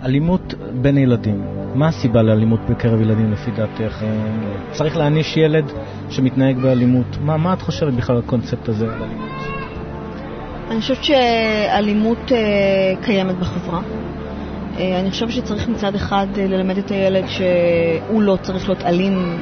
אלימות 0.04 0.54
בין 0.73 0.99
ילדים, 0.99 1.45
מה 1.75 1.88
הסיבה 1.88 2.23
לאלימות 2.23 2.61
בקרב 2.61 3.00
ילדים 3.00 3.33
לפי 3.33 3.50
דעתך? 3.50 4.02
אה, 4.02 4.09
צריך 4.73 4.97
להעניש 4.97 5.37
ילד 5.37 5.73
שמתנהג 6.11 6.59
באלימות. 6.59 7.07
מה, 7.21 7.37
מה 7.37 7.52
את 7.52 7.62
חושבת 7.62 7.93
בכלל 7.93 8.16
על 8.16 8.23
הקונספט 8.26 8.69
הזה 8.69 8.85
על 8.85 9.02
אלימות? 9.02 9.31
אני 10.71 10.81
חושבת 10.81 11.04
שאלימות 11.04 12.19
uh, 12.28 13.04
קיימת 13.04 13.38
בחברה. 13.38 13.81
אה, 14.78 15.00
אני 15.00 15.11
חושבת 15.11 15.31
שצריך 15.31 15.69
מצד 15.69 15.95
אחד 15.95 16.26
אה, 16.38 16.47
ללמד 16.47 16.78
את 16.78 16.90
הילד 16.90 17.25
שהוא 17.28 18.23
לא 18.23 18.38
צריך 18.43 18.69
להיות 18.69 18.83
אלים 18.83 19.38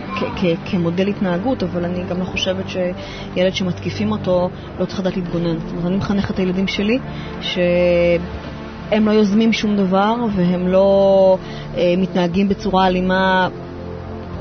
כמודל 0.65 1.09
התנהגות, 1.09 1.63
אבל 1.63 1.85
אני 1.85 2.05
גם 2.11 2.21
לא 2.21 2.25
חושבת 2.25 2.65
שילד 2.69 3.55
שמתקיפים 3.55 4.13
אותו 4.13 4.51
לא 4.81 4.85
צריך 4.85 5.01
לדעת 5.01 5.17
להתגונן. 5.17 5.59
זאת 5.59 5.71
אומרת, 5.71 5.87
אני 5.87 5.97
מחנכת 5.97 6.31
את 6.31 6.39
הילדים 6.39 6.67
שלי 6.69 6.99
שהם 7.41 9.07
לא 9.07 9.11
יוזמים 9.11 9.53
שום 9.53 9.77
דבר 9.77 10.15
והם 10.37 10.69
לא 10.69 11.39
אה, 11.77 11.95
מתנהגים 11.99 12.49
בצורה 12.49 12.87
אלימה 12.87 13.49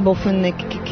באופן, 0.03 0.41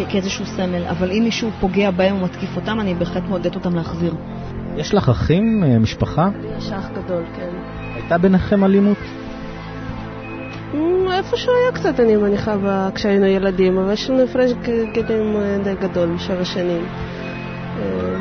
כאיזשהו 0.09 0.45
סמל, 0.45 0.85
אבל 0.89 1.11
אם 1.11 1.23
מישהו 1.23 1.49
פוגע 1.59 1.91
בהם 1.91 2.15
או 2.15 2.25
מתקיף 2.25 2.55
אותם, 2.55 2.79
אני 2.79 2.95
בהחלט 2.95 3.23
מעודדת 3.23 3.55
אותם 3.55 3.75
להחזיר. 3.75 4.15
יש 4.77 4.93
לך 4.93 5.09
אחים, 5.09 5.63
משפחה? 5.79 6.29
יש 6.57 6.71
אח 6.71 6.89
גדול, 6.89 7.23
כן. 7.35 7.49
הייתה 7.95 8.17
ביניכם 8.17 8.63
אלימות? 8.63 8.97
איפה 11.11 11.37
שהיה 11.37 11.71
קצת, 11.73 11.99
אני 11.99 12.17
מניחה, 12.17 12.55
כשהיינו 12.95 13.25
ילדים, 13.25 13.77
אבל 13.77 13.93
יש 13.93 14.09
לנו 14.09 14.23
הפרש 14.23 14.51
גילים 14.93 15.35
אה, 15.35 15.57
די 15.63 15.75
גדול, 15.75 16.17
שבע 16.17 16.45
שנים. 16.45 16.85
אה, 17.79 18.17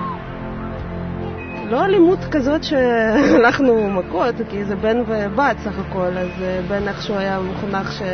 לא 1.71 1.85
אלימות 1.85 2.19
כזאת 2.31 2.65
שהלכנו 2.65 3.91
מכות, 3.91 4.35
כי 4.51 4.65
זה 4.65 4.77
בן 4.77 4.97
ובת 5.07 5.57
סך 5.59 5.79
הכל, 5.79 6.19
אז 6.19 6.43
אה, 6.43 6.61
בן 6.69 6.89
איכשהו 6.89 7.15
היה 7.15 7.41
מחונך 7.41 7.93
שעם 7.93 8.09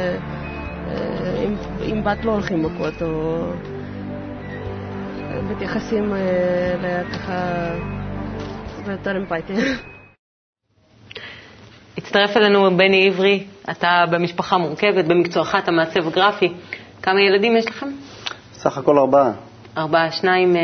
בת 2.04 2.24
לא 2.24 2.32
הולכים 2.32 2.62
מכות, 2.62 3.02
או 3.02 3.44
מתייחסים 5.50 6.14
לככה 6.82 7.70
יותר 8.88 9.16
אמפתיה. 9.16 9.56
הצטרף 12.16 12.36
אלינו 12.36 12.76
בני 12.76 13.06
עברי, 13.08 13.44
אתה 13.70 14.04
במשפחה 14.10 14.58
מורכבת, 14.58 15.04
במקצועך 15.04 15.54
אתה 15.54 15.70
מעצב 15.70 16.10
גרפי. 16.10 16.52
כמה 17.02 17.20
ילדים 17.20 17.56
יש 17.56 17.66
לכם? 17.68 17.86
סך 18.52 18.78
הכל 18.78 18.98
ארבעה. 18.98 19.32
ארבעה, 19.76 20.10
שניים 20.12 20.56
אה, 20.56 20.62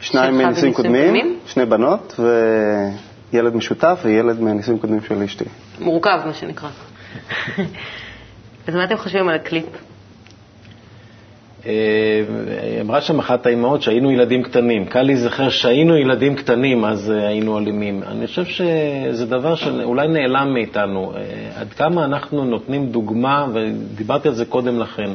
שניים 0.00 0.38
מנישואים 0.38 0.74
קודמים, 0.74 1.04
קודמים, 1.04 1.38
שני 1.46 1.66
בנות 1.66 2.20
וילד 3.32 3.54
משותף 3.56 4.00
וילד 4.04 4.40
מנישואים 4.40 4.78
קודמים 4.78 5.00
של 5.00 5.22
אשתי. 5.22 5.44
מורכב, 5.80 6.20
מה 6.26 6.34
שנקרא. 6.34 6.68
אז 8.68 8.74
מה 8.74 8.84
אתם 8.84 8.96
חושבים 8.96 9.28
על 9.28 9.34
הקליפ? 9.34 9.89
אה, 11.66 11.72
אמרה 12.80 13.00
שם 13.00 13.18
אחת 13.18 13.46
האימהות 13.46 13.82
שהיינו 13.82 14.10
ילדים 14.10 14.42
קטנים. 14.42 14.84
קל 14.86 15.02
להיזכר 15.02 15.48
שהיינו 15.48 15.96
ילדים 15.96 16.34
קטנים, 16.34 16.84
אז 16.84 17.10
אה, 17.10 17.28
היינו 17.28 17.58
אלימים. 17.58 18.02
אני 18.02 18.26
חושב 18.26 18.44
שזה 18.44 19.26
דבר 19.26 19.54
שאולי 19.54 20.08
נעלם 20.08 20.54
מאיתנו. 20.54 21.12
אה, 21.16 21.20
עד 21.60 21.72
כמה 21.72 22.04
אנחנו 22.04 22.44
נותנים 22.44 22.86
דוגמה, 22.86 23.46
ודיברתי 23.52 24.28
על 24.28 24.34
זה 24.34 24.44
קודם 24.44 24.80
לכן, 24.80 25.10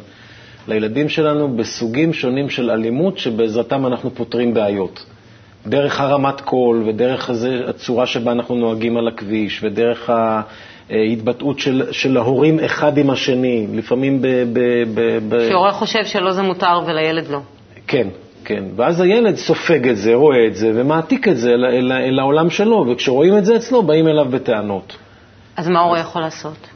לילדים 0.68 1.10
שלנו 1.10 1.56
בסוגים 1.58 2.14
שונים 2.14 2.50
של 2.50 2.72
אלימות 2.72 3.18
שבעזרתם 3.18 3.86
אנחנו 3.86 4.16
פותרים 4.16 4.54
בעיות. 4.54 5.06
דרך 5.68 6.00
הרמת 6.00 6.42
קול 6.42 6.84
ודרך 6.86 7.30
הצורה 7.68 8.06
שבה 8.06 8.32
אנחנו 8.32 8.56
נוהגים 8.56 8.98
על 8.98 9.08
הכביש 9.08 9.64
ודרך 9.64 10.10
ה... 10.10 10.42
התבטאות 10.90 11.60
של, 11.60 11.84
של 11.92 12.18
ההורים 12.18 12.60
אחד 12.60 12.98
עם 12.98 13.10
השני, 13.10 13.68
לפעמים 13.74 14.22
ב... 14.22 14.28
ב, 14.28 14.60
ב, 14.94 15.20
ב... 15.30 15.50
שהורה 15.50 15.72
חושב 15.72 16.06
שלא 16.06 16.32
זה 16.32 16.42
מותר 16.42 16.80
ולילד 16.86 17.28
לא. 17.28 17.40
כן, 17.88 18.08
כן. 18.46 18.64
ואז 18.76 19.02
הילד 19.02 19.36
סופג 19.36 19.88
את 19.88 19.98
זה, 19.98 20.14
רואה 20.14 20.48
את 20.48 20.56
זה 20.56 20.72
ומעתיק 20.76 21.28
את 21.28 21.38
זה 21.38 21.50
אל, 21.54 21.66
אל, 21.66 21.92
אל 21.92 22.20
העולם 22.20 22.50
שלו, 22.50 22.86
וכשרואים 22.92 23.38
את 23.38 23.46
זה 23.46 23.56
אצלו, 23.56 23.84
באים 23.84 24.08
אליו 24.08 24.26
בטענות. 24.26 24.98
אז 25.58 25.68
מה 25.68 25.80
ההורה 25.80 26.00
יכול 26.00 26.22
לעשות? 26.22 26.68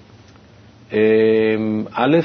אמ, 0.93 0.97
א', 1.93 2.17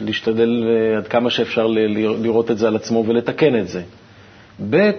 להשתדל 0.00 0.64
אה, 0.68 0.96
עד 0.96 1.08
כמה 1.08 1.30
שאפשר 1.30 1.66
לראות 1.66 2.50
את 2.50 2.58
זה 2.58 2.66
על 2.66 2.76
עצמו 2.76 3.04
ולתקן 3.06 3.58
את 3.58 3.68
זה. 3.68 3.82
ב', 4.70 4.90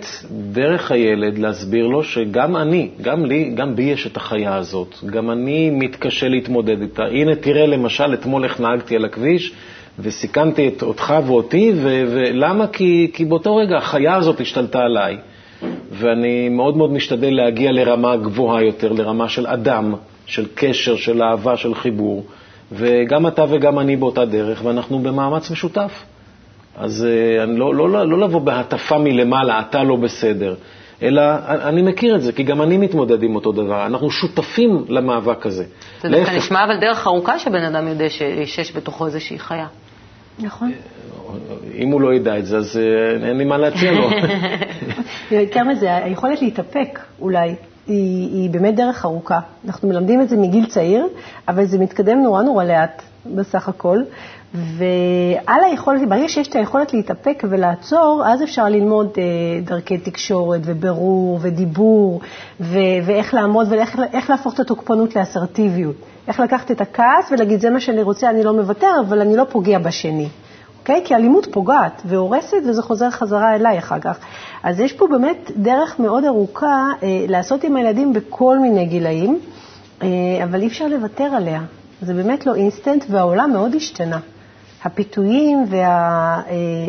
דרך 0.52 0.92
הילד 0.92 1.38
להסביר 1.38 1.88
לו 1.88 2.04
שגם 2.04 2.56
אני, 2.58 2.90
גם 3.02 3.26
לי, 3.26 3.52
גם 3.56 3.76
בי 3.76 3.84
יש 3.84 4.08
את 4.08 4.18
החיה 4.18 4.56
הזאת, 4.56 4.96
גם 5.06 5.32
אני 5.32 5.70
מתקשה 5.70 6.28
להתמודד 6.28 6.82
איתה. 6.82 7.04
הנה, 7.04 7.36
תראה 7.36 7.66
למשל, 7.66 8.14
אתמול 8.14 8.44
איך 8.44 8.60
נהגתי 8.60 8.96
על 8.96 9.06
הכביש 9.06 9.54
וסיכנתי 10.00 10.68
את 10.68 10.84
אותך 10.84 11.14
ואותי, 11.26 11.72
ולמה? 11.84 12.68
כי, 12.68 13.12
כי 13.14 13.26
באותו 13.26 13.56
רגע 13.56 13.78
החיה 13.78 14.16
הזאת 14.16 14.42
השתלטה 14.42 14.80
עליי, 14.80 15.18
ואני 15.92 16.50
מאוד 16.50 16.78
מאוד 16.78 16.92
משתדל 16.92 17.34
להגיע 17.36 17.72
לרמה 17.72 18.16
גבוהה 18.18 18.64
יותר, 18.64 18.92
לרמה 18.94 19.30
של 19.30 19.48
אדם, 19.48 19.94
של 20.26 20.46
קשר, 20.56 20.96
של 20.96 21.24
אהבה, 21.24 21.58
של 21.58 21.76
חיבור, 21.76 22.26
וגם 22.72 23.28
אתה 23.28 23.44
וגם 23.50 23.80
אני 23.80 23.96
באותה 23.96 24.26
דרך, 24.26 24.66
ואנחנו 24.66 25.00
במאמץ 25.00 25.52
משותף. 25.52 26.06
אז 26.78 27.06
אה, 27.06 27.44
אני 27.44 27.60
לא, 27.60 27.76
לא, 27.76 27.90
לא, 27.90 28.08
לא 28.08 28.20
לבוא 28.20 28.42
בהטפה 28.42 28.98
מלמעלה, 28.98 29.60
אתה 29.60 29.84
לא 29.84 29.96
בסדר, 29.96 30.56
אלא 31.02 31.22
אני 31.48 31.82
מכיר 31.82 32.16
את 32.16 32.22
זה, 32.22 32.32
כי 32.32 32.44
גם 32.44 32.62
אני 32.62 32.78
מתמודד 32.78 33.24
עם 33.24 33.36
אותו 33.36 33.52
דבר. 33.52 33.86
אנחנו 33.86 34.12
שותפים 34.12 34.86
למאבק 34.88 35.46
הזה. 35.46 35.64
זה 36.02 36.10
דווקא 36.10 36.32
נשמע 36.32 36.64
אבל 36.64 36.80
דרך 36.80 37.08
ארוכה 37.08 37.40
שבן 37.40 37.64
אדם 37.64 37.88
יודע 37.88 38.10
שיש 38.46 38.76
בתוכו 38.76 39.06
איזושהי 39.06 39.40
חיה. 39.40 39.68
נכון. 40.40 40.72
אם 41.76 41.92
הוא 41.92 42.02
לא 42.02 42.14
ידע 42.14 42.38
את 42.38 42.46
זה, 42.46 42.58
אז 42.58 42.78
אה, 42.78 43.28
אין 43.28 43.38
לי 43.38 43.46
מה 43.46 43.58
להציע 43.58 43.92
לו. 43.92 44.10
יותר 45.32 45.64
מזה, 45.64 45.96
היכולת 45.96 46.42
להתאפק 46.42 47.00
אולי. 47.20 47.56
היא, 47.88 48.30
היא 48.34 48.50
באמת 48.50 48.76
דרך 48.76 49.06
ארוכה. 49.06 49.40
אנחנו 49.66 49.88
מלמדים 49.88 50.22
את 50.22 50.30
זה 50.30 50.38
מגיל 50.38 50.66
צעיר, 50.66 51.08
אבל 51.48 51.66
זה 51.66 51.80
מתקדם 51.80 52.24
נורא 52.24 52.44
נורא 52.44 52.64
לאט 52.64 53.02
בסך 53.26 53.70
הכל, 53.70 53.98
ועל 54.56 55.64
היכולת, 55.64 56.10
ברגע 56.10 56.30
שיש 56.30 56.48
את 56.48 56.56
היכולת 56.56 56.94
להתאפק 56.94 57.44
ולעצור, 57.50 58.24
אז 58.26 58.44
אפשר 58.44 58.66
ללמוד 58.66 59.08
אה, 59.18 59.24
דרכי 59.64 59.98
תקשורת 59.98 60.62
ובירור 60.64 61.40
ודיבור, 61.42 62.22
ו- 62.60 62.78
ואיך 63.06 63.34
לעמוד 63.34 63.68
ואיך 63.70 64.30
להפוך 64.30 64.54
את 64.54 64.60
התוקפנות 64.60 65.16
לאסרטיביות. 65.16 65.96
איך 66.28 66.40
לקחת 66.40 66.72
את 66.72 66.82
הכעס 66.82 67.32
ולהגיד, 67.32 67.60
זה 67.62 67.70
מה 67.70 67.80
שאני 67.80 68.02
רוצה, 68.02 68.30
אני 68.30 68.44
לא 68.44 68.54
מוותר, 68.54 68.92
אבל 69.08 69.22
אני 69.22 69.36
לא 69.36 69.44
פוגע 69.50 69.80
בשני. 69.80 70.28
אוקיי? 70.80 71.02
כי 71.06 71.16
אלימות 71.16 71.48
פוגעת 71.52 72.02
והורסת, 72.06 72.58
וזה 72.70 72.82
חוזר 72.82 73.10
חזרה 73.10 73.56
אליי 73.56 73.78
אחר 73.78 74.00
כך. 74.00 74.18
אז 74.64 74.80
יש 74.80 74.94
פה 74.94 75.08
באמת 75.08 75.52
דרך 75.56 76.00
מאוד 76.00 76.26
ארוכה 76.26 76.90
אה, 77.04 77.26
לעשות 77.28 77.64
עם 77.64 77.76
הילדים 77.76 78.14
בכל 78.14 78.60
מיני 78.60 78.86
גילאים, 78.86 79.40
אה, 80.02 80.08
אבל 80.44 80.62
אי 80.62 80.68
אפשר 80.68 80.88
לוותר 80.88 81.24
עליה. 81.24 81.62
זה 82.02 82.14
באמת 82.14 82.46
לא 82.46 82.56
אינסטנט, 82.56 83.06
והעולם 83.10 83.52
מאוד 83.54 83.76
השתנה. 83.76 84.20
הפיתויים 84.86 85.66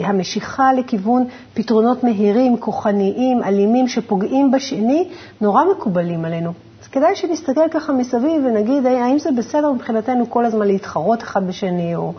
והמשיכה 0.02 0.62
וה, 0.62 0.68
אה, 0.68 0.72
לכיוון 0.72 1.24
פתרונות 1.54 2.04
מהירים, 2.04 2.56
כוחניים, 2.56 3.42
אלימים, 3.42 3.88
שפוגעים 3.88 4.50
בשני, 4.50 5.08
נורא 5.40 5.64
מקובלים 5.64 6.24
עלינו. 6.24 6.52
אז 6.82 6.88
כדאי 6.88 7.16
שנסתכל 7.16 7.68
ככה 7.70 7.92
מסביב 7.92 8.42
ונגיד, 8.46 8.86
האם 8.86 9.18
זה 9.18 9.30
בסדר 9.36 9.72
מבחינתנו 9.72 10.30
כל 10.30 10.44
הזמן 10.44 10.66
להתחרות 10.66 11.22
אחד 11.22 11.46
בשני, 11.46 11.96
או, 11.96 12.12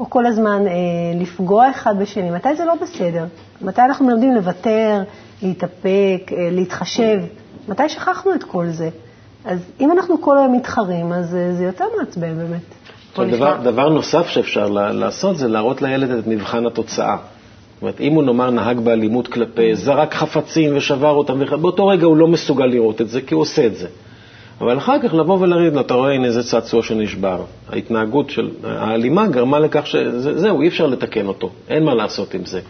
או 0.00 0.10
כל 0.10 0.26
הזמן 0.26 0.66
אה, 0.66 0.72
לפגוע 1.20 1.70
אחד 1.70 1.98
בשני? 1.98 2.30
מתי 2.30 2.56
זה 2.56 2.64
לא 2.64 2.74
בסדר? 2.82 3.26
מתי 3.62 3.82
אנחנו 3.82 4.06
מלמדים 4.06 4.34
לוותר, 4.34 5.02
להתאפק, 5.42 6.32
אה, 6.32 6.48
להתחשב? 6.50 7.20
מתי 7.68 7.88
שכחנו 7.88 8.34
את 8.34 8.44
כל 8.44 8.66
זה? 8.66 8.88
אז 9.44 9.58
אם 9.80 9.92
אנחנו 9.92 10.20
כל 10.20 10.38
היום 10.38 10.52
מתחרים, 10.52 11.12
אז 11.12 11.34
אה, 11.34 11.54
זה 11.54 11.64
יותר 11.64 11.84
מעצבן 11.98 12.36
באמת. 12.36 12.75
דבר, 13.24 13.56
דבר 13.62 13.88
נוסף 13.88 14.28
שאפשר 14.28 14.68
לעשות 14.68 15.36
זה 15.36 15.48
להראות 15.48 15.82
לילד 15.82 16.10
את 16.10 16.26
מבחן 16.26 16.66
התוצאה. 16.66 17.16
זאת 17.16 17.82
אומרת, 17.82 18.00
אם 18.00 18.12
הוא 18.12 18.22
נאמר 18.22 18.50
נהג 18.50 18.80
באלימות 18.80 19.28
כלפי, 19.28 19.74
זרק 19.74 20.14
חפצים 20.14 20.76
ושבר 20.76 21.10
אותם, 21.10 21.38
באותו 21.60 21.86
רגע 21.86 22.06
הוא 22.06 22.16
לא 22.16 22.28
מסוגל 22.28 22.66
לראות 22.66 23.00
את 23.00 23.08
זה, 23.08 23.20
כי 23.20 23.34
הוא 23.34 23.42
עושה 23.42 23.66
את 23.66 23.76
זה. 23.76 23.86
אבל 24.60 24.78
אחר 24.78 24.98
כך 25.02 25.14
לבוא 25.14 25.38
ולהגיד 25.40 25.74
לו, 25.74 25.80
אתה 25.80 25.94
רואה, 25.94 26.12
הנה 26.12 26.30
זה 26.30 26.42
צעצוע 26.42 26.82
שנשבר. 26.82 27.42
ההתנהגות 27.68 28.30
של 28.30 28.50
האלימה 28.64 29.26
גרמה 29.26 29.58
לכך 29.58 29.86
שזהו, 29.86 30.62
אי 30.62 30.68
אפשר 30.68 30.86
לתקן 30.86 31.26
אותו, 31.26 31.50
אין 31.68 31.84
מה 31.84 31.94
לעשות 31.94 32.34
עם 32.34 32.44
זה. 32.44 32.60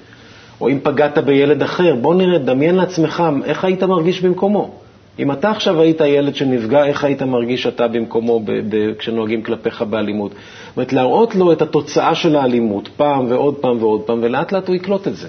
או 0.60 0.68
אם 0.68 0.78
פגעת 0.82 1.18
בילד 1.18 1.62
אחר, 1.62 1.94
בוא 1.94 2.14
נראה, 2.14 2.38
דמיין 2.38 2.74
לעצמך 2.74 3.22
איך 3.44 3.64
היית 3.64 3.82
מרגיש 3.82 4.20
במקומו. 4.20 4.74
אם 5.18 5.32
אתה 5.32 5.50
עכשיו 5.50 5.80
היית 5.80 6.00
ילד 6.00 6.34
שנפגע, 6.34 6.84
איך 6.84 7.04
היית 7.04 7.22
מרגיש 7.22 7.66
אתה 7.66 7.88
במקומו 7.88 8.40
ב- 8.40 8.44
ב- 8.68 8.94
כשנוהגים 8.98 9.42
כלפיך 9.42 9.82
באלימות? 9.82 10.30
זאת 10.32 10.76
אומרת, 10.76 10.92
להראות 10.92 11.34
לו 11.34 11.52
את 11.52 11.62
התוצאה 11.62 12.14
של 12.14 12.36
האלימות 12.36 12.88
פעם 12.96 13.30
ועוד 13.30 13.54
פעם 13.54 13.82
ועוד 13.82 14.00
פעם, 14.00 14.18
ולאט 14.22 14.52
לאט 14.52 14.68
הוא 14.68 14.76
יקלוט 14.76 15.08
את 15.08 15.16
זה. 15.16 15.28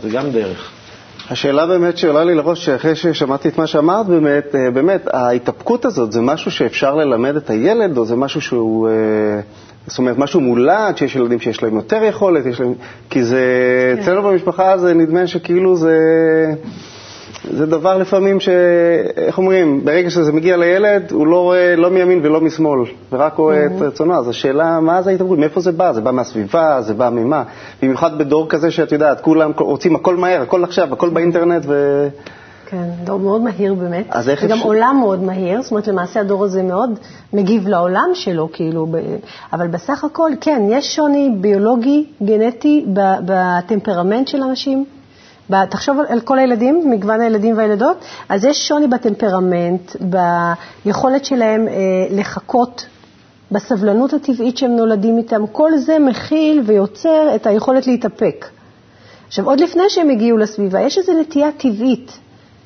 זה 0.00 0.08
גם 0.08 0.30
דרך. 0.30 0.70
השאלה 1.30 1.66
באמת 1.66 1.98
שעולה 1.98 2.24
לי 2.24 2.34
לראש, 2.34 2.68
אחרי 2.68 2.96
ששמעתי 2.96 3.48
את 3.48 3.58
מה 3.58 3.66
שאמרת, 3.66 4.06
באמת, 4.06 4.54
אה, 4.54 4.70
באמת, 4.70 5.08
ההתאפקות 5.12 5.84
הזאת 5.84 6.12
זה 6.12 6.20
משהו 6.20 6.50
שאפשר 6.50 6.94
ללמד 6.94 7.36
את 7.36 7.50
הילד, 7.50 7.98
או 7.98 8.04
זה 8.04 8.16
משהו 8.16 8.40
שהוא, 8.40 8.88
אה, 8.88 8.92
זאת 9.86 9.98
אומרת, 9.98 10.18
משהו 10.18 10.40
מולד, 10.40 10.96
שיש 10.96 11.16
ילדים 11.16 11.40
שיש 11.40 11.62
להם 11.62 11.76
יותר 11.76 12.04
יכולת, 12.04 12.46
יש 12.46 12.60
להם, 12.60 12.74
כי 13.10 13.24
זה, 13.24 13.42
כן. 13.96 14.02
אצלנו 14.02 14.22
במשפחה 14.22 14.78
זה 14.78 14.94
נדמה 14.94 15.26
שכאילו 15.26 15.76
זה... 15.76 15.98
זה 17.44 17.66
דבר 17.66 17.98
לפעמים 17.98 18.40
ש... 18.40 18.48
איך 19.16 19.38
אומרים, 19.38 19.84
ברגע 19.84 20.10
שזה 20.10 20.32
מגיע 20.32 20.56
לילד, 20.56 21.10
הוא 21.12 21.26
לא 21.26 21.42
רואה 21.42 21.76
לא 21.76 21.90
מימין 21.90 22.20
ולא 22.22 22.40
משמאל, 22.40 22.80
ורק 23.12 23.34
רואה 23.34 23.66
את 23.66 23.70
mm-hmm. 23.70 23.84
רצונו. 23.84 24.14
אז 24.14 24.28
השאלה, 24.28 24.80
מה 24.80 25.02
זה 25.02 25.10
ההתעמרות? 25.10 25.38
מאיפה 25.38 25.60
זה 25.60 25.72
בא? 25.72 25.92
זה 25.92 26.00
בא 26.00 26.10
מהסביבה? 26.10 26.82
זה 26.82 26.94
בא 26.94 27.10
ממה? 27.12 27.42
במיוחד 27.82 28.18
בדור 28.18 28.48
כזה 28.48 28.70
שאת 28.70 28.92
יודעת, 28.92 29.20
כולם 29.20 29.52
רוצים 29.58 29.96
הכל 29.96 30.16
מהר, 30.16 30.42
הכל 30.42 30.64
עכשיו, 30.64 30.92
הכל 30.92 31.08
באינטרנט, 31.08 31.64
ו... 31.66 32.08
כן, 32.68 32.84
דור 33.04 33.20
מאוד 33.20 33.40
מהיר 33.40 33.74
באמת, 33.74 34.06
וגם 34.26 34.52
אפשר... 34.52 34.64
עולם 34.64 34.96
מאוד 35.00 35.22
מהיר, 35.22 35.62
זאת 35.62 35.70
אומרת 35.70 35.88
למעשה 35.88 36.20
הדור 36.20 36.44
הזה 36.44 36.62
מאוד 36.62 36.90
מגיב 37.32 37.68
לעולם 37.68 38.08
שלו, 38.14 38.48
כאילו, 38.52 38.86
ב... 38.90 38.96
אבל 39.52 39.66
בסך 39.66 40.04
הכל, 40.04 40.30
כן, 40.40 40.62
יש 40.70 40.96
שוני 40.96 41.30
ביולוגי, 41.40 42.04
גנטי, 42.22 42.84
בטמפרמנט 43.26 44.28
של 44.28 44.42
אנשים, 44.42 44.84
תחשוב 45.70 45.98
על 46.08 46.20
כל 46.20 46.38
הילדים, 46.38 46.90
מגוון 46.90 47.20
הילדים 47.20 47.56
והילדות, 47.56 47.96
אז 48.28 48.44
יש 48.44 48.68
שוני 48.68 48.86
בטמפרמנט, 48.86 49.96
ביכולת 50.84 51.24
שלהם 51.24 51.68
אה, 51.68 51.74
לחכות, 52.10 52.86
בסבלנות 53.52 54.12
הטבעית 54.12 54.58
שהם 54.58 54.76
נולדים 54.76 55.18
איתם, 55.18 55.46
כל 55.52 55.76
זה 55.76 55.98
מכיל 55.98 56.62
ויוצר 56.66 57.34
את 57.34 57.46
היכולת 57.46 57.86
להתאפק. 57.86 58.46
עכשיו, 59.26 59.46
עוד 59.46 59.60
לפני 59.60 59.82
שהם 59.88 60.10
הגיעו 60.10 60.38
לסביבה, 60.38 60.80
יש 60.80 60.98
איזו 60.98 61.12
נטייה 61.20 61.52
טבעית, 61.52 62.18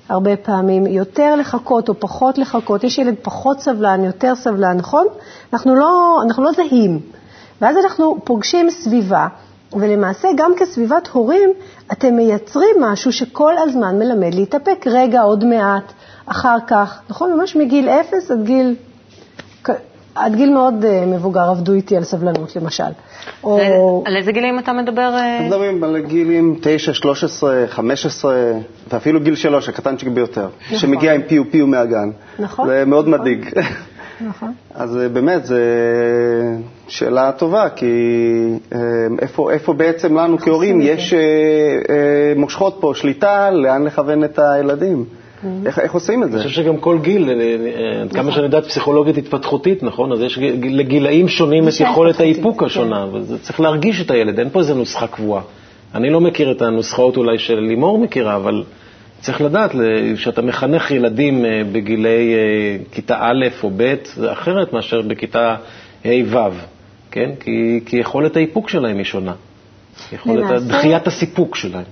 הרבה 0.08 0.36
פעמים, 0.36 0.86
יותר 0.86 1.36
לחכות 1.36 1.88
או 1.88 2.00
פחות 2.00 2.38
לחכות. 2.38 2.84
יש 2.84 2.98
ילד 2.98 3.14
פחות 3.22 3.60
סבלן, 3.60 4.04
יותר 4.04 4.34
סבלן, 4.34 4.76
נכון? 4.76 5.06
אנחנו 5.52 5.74
לא, 5.74 6.20
אנחנו 6.22 6.44
לא 6.44 6.50
זהים. 6.52 7.00
ואז 7.60 7.76
אנחנו 7.76 8.16
פוגשים 8.24 8.70
סביבה 8.70 9.26
ולמעשה, 9.72 10.28
גם 10.36 10.52
כסביבת 10.58 11.08
הורים, 11.12 11.50
אתם 11.92 12.16
מייצרים 12.16 12.76
משהו 12.80 13.12
שכל 13.12 13.54
הזמן 13.58 13.98
מלמד 13.98 14.34
להתאפק. 14.34 14.86
רגע, 14.86 15.20
עוד 15.20 15.44
מעט, 15.44 15.92
אחר 16.26 16.56
כך, 16.66 17.00
נכון? 17.10 17.32
ממש 17.32 17.56
מגיל 17.56 17.88
אפס 17.88 18.30
עד 18.30 18.44
גיל, 18.44 18.74
עד 20.14 20.34
גיל 20.34 20.52
מאוד 20.52 20.84
uh, 20.84 21.06
מבוגר 21.06 21.40
עבדו 21.40 21.72
איתי 21.72 21.96
על 21.96 22.04
סבלנות, 22.04 22.56
למשל. 22.56 22.84
או... 23.44 24.02
על 24.06 24.16
איזה 24.16 24.32
גילים 24.32 24.58
אתה 24.58 24.72
מדבר? 24.72 25.14
אה? 25.14 25.36
אנחנו 25.36 25.46
מדברים 25.46 25.84
על 25.84 25.98
גילים 25.98 26.58
9, 26.62 26.94
13, 26.94 27.64
15, 27.68 28.34
ואפילו 28.92 29.20
גיל 29.20 29.34
3, 29.34 29.68
הקטנצ'יק 29.68 30.08
ביותר, 30.08 30.48
נכון. 30.66 30.78
שמגיע 30.78 31.12
עם 31.12 31.22
פיו 31.22 31.42
פיו 31.50 31.66
מהגן. 31.66 32.10
נכון. 32.38 32.68
זה 32.68 32.84
מאוד 32.86 33.08
נכון. 33.08 33.20
מדאיג. 33.20 33.48
נכון. 34.28 34.52
אז 34.74 34.96
אה, 34.96 35.08
באמת, 35.08 35.44
זו 35.44 35.56
שאלה 36.88 37.32
טובה, 37.32 37.68
כי 37.68 37.86
אה, 38.74 38.78
איפה, 39.22 39.50
איפה 39.52 39.72
בעצם 39.72 40.18
לנו 40.18 40.38
כהורים 40.38 40.80
יש 40.80 41.14
אה, 41.14 42.32
מושכות 42.36 42.76
פה 42.80 42.92
שליטה 42.94 43.50
לאן 43.50 43.84
לכוון 43.84 44.24
את 44.24 44.38
הילדים? 44.38 45.04
Mm-hmm. 45.04 45.46
איך, 45.66 45.78
איך 45.78 45.94
עושים 45.94 46.22
את 46.22 46.30
זה? 46.30 46.36
אני 46.36 46.48
חושב 46.48 46.62
שגם 46.62 46.76
כל 46.76 46.98
גיל, 47.02 47.30
עד 48.02 48.12
כמה 48.12 48.20
נכון. 48.20 48.32
שאני 48.32 48.44
יודעת 48.44 48.64
פסיכולוגית 48.64 49.16
התפתחותית, 49.16 49.82
נכון? 49.82 50.12
אז 50.12 50.20
יש 50.20 50.38
לגילאים 50.62 51.28
שונים 51.28 51.68
את 51.68 51.80
יכולת 51.80 52.20
האיפוק 52.20 52.62
השונה, 52.62 53.06
כן. 53.12 53.16
וזה 53.16 53.38
צריך 53.38 53.60
להרגיש 53.60 54.00
את 54.00 54.10
הילד, 54.10 54.38
אין 54.38 54.50
פה 54.50 54.58
איזו 54.58 54.74
נוסחה 54.74 55.06
קבועה. 55.06 55.42
אני 55.94 56.10
לא 56.10 56.20
מכיר 56.20 56.50
את 56.50 56.62
הנוסחאות 56.62 57.16
אולי 57.16 57.38
של 57.38 57.58
לימור 57.58 57.98
מכירה, 57.98 58.36
אבל 58.36 58.62
צריך 59.20 59.40
לדעת 59.40 59.70
שאתה 60.16 60.42
מחנך 60.42 60.90
ילדים 60.90 61.44
אה, 61.44 61.62
בגילי 61.72 62.34
אה, 62.34 62.76
כיתה 62.92 63.16
א' 63.20 63.46
או 63.62 63.70
ב', 63.76 63.94
זה 64.14 64.32
אחרת 64.32 64.72
מאשר 64.72 65.02
בכיתה 65.02 65.56
ה'-ו', 66.04 66.50
כן? 67.10 67.30
כי, 67.40 67.80
כי 67.86 67.96
יכולת 67.96 68.36
האיפוק 68.36 68.68
שלהם 68.68 68.96
היא 68.96 69.04
שונה. 69.04 69.34
יכולת 70.12 70.62
דחיית 70.62 71.06
הסיפוק 71.06 71.56
שלהם. 71.56 71.84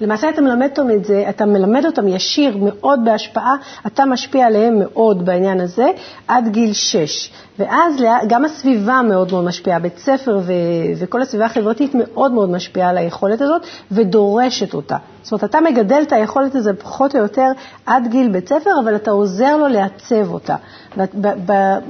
למעשה 0.00 0.28
אתה 0.28 0.40
מלמד 0.40 0.68
אותם 0.70 0.90
את 0.90 1.04
זה, 1.04 1.24
אתה 1.28 1.46
מלמד 1.46 1.86
אותם 1.86 2.08
ישיר 2.08 2.56
מאוד 2.56 3.00
בהשפעה, 3.04 3.56
אתה 3.86 4.04
משפיע 4.04 4.46
עליהם 4.46 4.78
מאוד 4.78 5.26
בעניין 5.26 5.60
הזה 5.60 5.86
עד 6.28 6.48
גיל 6.48 6.72
6. 6.72 7.30
ואז 7.58 7.94
גם 8.28 8.44
הסביבה 8.44 9.00
מאוד 9.08 9.32
מאוד 9.32 9.44
משפיעה, 9.44 9.78
בית 9.78 9.98
ספר 9.98 10.38
ו- 10.42 10.52
וכל 10.98 11.22
הסביבה 11.22 11.44
החברתית 11.44 11.92
מאוד 11.94 12.32
מאוד 12.32 12.50
משפיעה 12.50 12.90
על 12.90 12.98
היכולת 12.98 13.40
הזאת 13.40 13.62
ודורשת 13.92 14.74
אותה. 14.74 14.96
זאת 15.22 15.32
אומרת, 15.32 15.44
אתה 15.44 15.60
מגדל 15.60 16.02
את 16.02 16.12
היכולת 16.12 16.54
הזאת 16.54 16.82
פחות 16.82 17.14
או 17.16 17.20
יותר 17.20 17.46
עד 17.86 18.06
גיל 18.08 18.28
בית 18.28 18.48
ספר, 18.48 18.70
אבל 18.84 18.96
אתה 18.96 19.10
עוזר 19.10 19.56
לו 19.56 19.68
לעצב 19.68 20.32
אותה. 20.32 20.56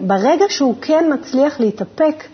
ברגע 0.00 0.44
שהוא 0.48 0.74
כן 0.80 1.04
מצליח 1.14 1.60
להתאפק, 1.60 2.24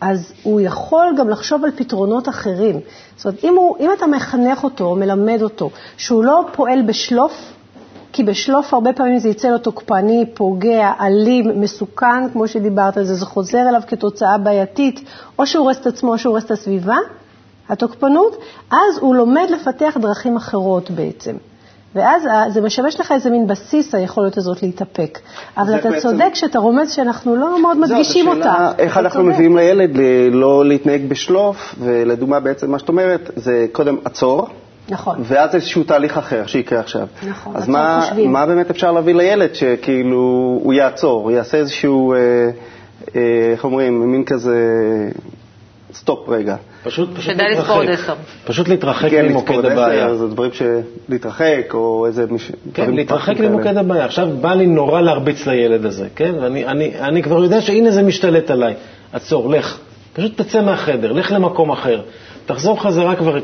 אז 0.00 0.32
הוא 0.42 0.60
יכול 0.60 1.14
גם 1.18 1.28
לחשוב 1.28 1.64
על 1.64 1.70
פתרונות 1.70 2.28
אחרים. 2.28 2.80
זאת 3.16 3.26
אומרת, 3.26 3.44
אם, 3.44 3.56
הוא, 3.56 3.76
אם 3.80 3.90
אתה 3.92 4.06
מחנך 4.06 4.64
אותו 4.64 4.84
או 4.84 4.96
מלמד 4.96 5.42
אותו 5.42 5.70
שהוא 5.96 6.24
לא 6.24 6.44
פועל 6.52 6.82
בשלוף, 6.82 7.52
כי 8.12 8.24
בשלוף 8.24 8.74
הרבה 8.74 8.92
פעמים 8.92 9.18
זה 9.18 9.28
יצא 9.28 9.48
לו 9.48 9.58
תוקפני, 9.58 10.24
פוגע, 10.34 10.92
אלים, 11.00 11.60
מסוכן, 11.60 12.30
כמו 12.32 12.48
שדיברת 12.48 12.96
על 12.96 13.04
זה, 13.04 13.14
זה 13.14 13.26
חוזר 13.26 13.68
אליו 13.68 13.80
כתוצאה 13.86 14.38
בעייתית, 14.38 15.04
או 15.38 15.46
שהוא 15.46 15.64
הורס 15.64 15.80
את 15.80 15.86
עצמו 15.86 16.12
או 16.12 16.18
שהוא 16.18 16.30
הורס 16.30 16.44
את 16.44 16.50
הסביבה, 16.50 16.96
התוקפנות, 17.68 18.36
אז 18.70 18.98
הוא 19.00 19.14
לומד 19.14 19.46
לפתח 19.50 19.96
דרכים 20.00 20.36
אחרות 20.36 20.90
בעצם. 20.90 21.36
ואז 21.94 22.22
זה 22.48 22.60
משמש 22.60 23.00
לך 23.00 23.12
איזה 23.12 23.30
מין 23.30 23.46
בסיס, 23.46 23.94
היכולת 23.94 24.36
הזאת 24.36 24.62
להתאפק. 24.62 25.18
אבל 25.56 25.74
אתה 25.74 25.90
בעצם... 25.90 26.08
צודק 26.10 26.34
שאתה 26.34 26.58
רומז 26.58 26.92
שאנחנו 26.92 27.36
לא 27.36 27.62
מאוד 27.62 27.78
מדגישים 27.78 28.28
אותה. 28.28 28.38
זאת 28.40 28.50
השאלה, 28.50 28.72
איך 28.78 28.96
אנחנו 28.96 29.22
צודק. 29.22 29.34
מביאים 29.34 29.56
לילד 29.56 29.90
לא 30.30 30.64
להתנהג 30.66 31.08
בשלוף, 31.08 31.74
ולדוגמה 31.78 32.40
בעצם 32.40 32.70
מה 32.70 32.78
שאת 32.78 32.88
אומרת, 32.88 33.30
זה 33.36 33.66
קודם 33.72 33.96
עצור. 34.04 34.48
נכון. 34.88 35.16
ואז 35.24 35.54
איזשהו 35.54 35.84
תהליך 35.84 36.18
אחר 36.18 36.46
שיקרה 36.46 36.80
עכשיו. 36.80 37.06
נכון, 37.28 37.56
אז 37.56 37.68
מה, 37.68 38.10
מה 38.26 38.46
באמת 38.46 38.70
אפשר 38.70 38.92
להביא 38.92 39.14
לילד 39.14 39.54
שכאילו 39.54 40.58
הוא 40.62 40.72
יעצור, 40.72 41.22
הוא 41.22 41.30
יעשה 41.30 41.58
איזשהו, 41.58 42.12
אה, 42.12 42.18
אה, 43.16 43.50
איך 43.52 43.64
אומרים, 43.64 44.12
מין 44.12 44.24
כזה 44.24 44.56
סטופ 45.92 46.28
רגע. 46.28 46.56
פשוט, 46.82 47.08
פשוט 47.16 47.34
להתרחק. 47.36 48.16
פשוט 48.44 48.68
להתרחק 48.68 49.10
כן, 49.10 49.26
ממוקד 49.26 49.64
הבעיה. 49.64 50.14
זה 50.14 50.28
דברים 50.28 50.52
ש... 50.52 50.62
להתרחק, 51.08 51.70
או 51.74 52.06
איזה... 52.06 52.26
מש... 52.30 52.52
כן, 52.74 52.94
להתרחק 52.94 53.40
ממוקד 53.40 53.76
הבעיה. 53.76 54.04
עכשיו 54.04 54.28
בא 54.40 54.54
לי 54.54 54.66
נורא 54.66 55.00
להרביץ 55.00 55.46
לילד 55.46 55.86
הזה, 55.86 56.08
כן? 56.16 56.34
ואני 56.40 56.66
אני, 56.66 57.00
אני 57.00 57.22
כבר 57.22 57.42
יודע 57.42 57.60
שהנה 57.60 57.90
זה 57.90 58.02
משתלט 58.02 58.50
עליי. 58.50 58.74
עצור, 59.12 59.50
לך. 59.50 59.78
פשוט 60.12 60.40
תצא 60.40 60.62
מהחדר, 60.62 61.12
לך 61.12 61.32
למקום 61.32 61.70
אחר. 61.70 62.00
תחזור 62.46 62.82
חזרה 62.82 63.16
כבר, 63.16 63.38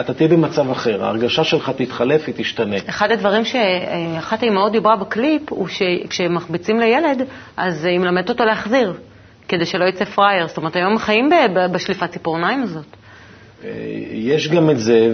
אתה 0.00 0.14
תהיה 0.14 0.28
במצב 0.28 0.70
אחר, 0.70 1.04
ההרגשה 1.04 1.44
שלך 1.44 1.72
תתחלף, 1.76 2.22
היא 2.26 2.34
תשתנה. 2.38 2.76
אחד 2.88 3.10
הדברים 3.10 3.44
שאחת 3.44 4.42
האימהות 4.42 4.72
דיברה 4.72 4.96
בקליפ, 4.96 5.42
הוא 5.50 5.68
שכשמרביצים 5.68 6.80
לילד, 6.80 7.22
אז 7.56 7.84
היא 7.84 7.98
מלמדת 7.98 8.28
אותו 8.28 8.44
להחזיר. 8.44 8.92
כדי 9.48 9.66
שלא 9.66 9.84
יצא 9.84 10.04
פראייר. 10.04 10.48
זאת 10.48 10.56
אומרת, 10.56 10.76
היום 10.76 10.98
חיים 10.98 11.30
בשליפת 11.72 12.10
ציפורניים 12.10 12.62
הזאת. 12.62 12.84
אה, 13.64 13.70
יש 14.12 14.48
גם 14.48 14.70
את 14.70 14.78
זה, 14.78 15.12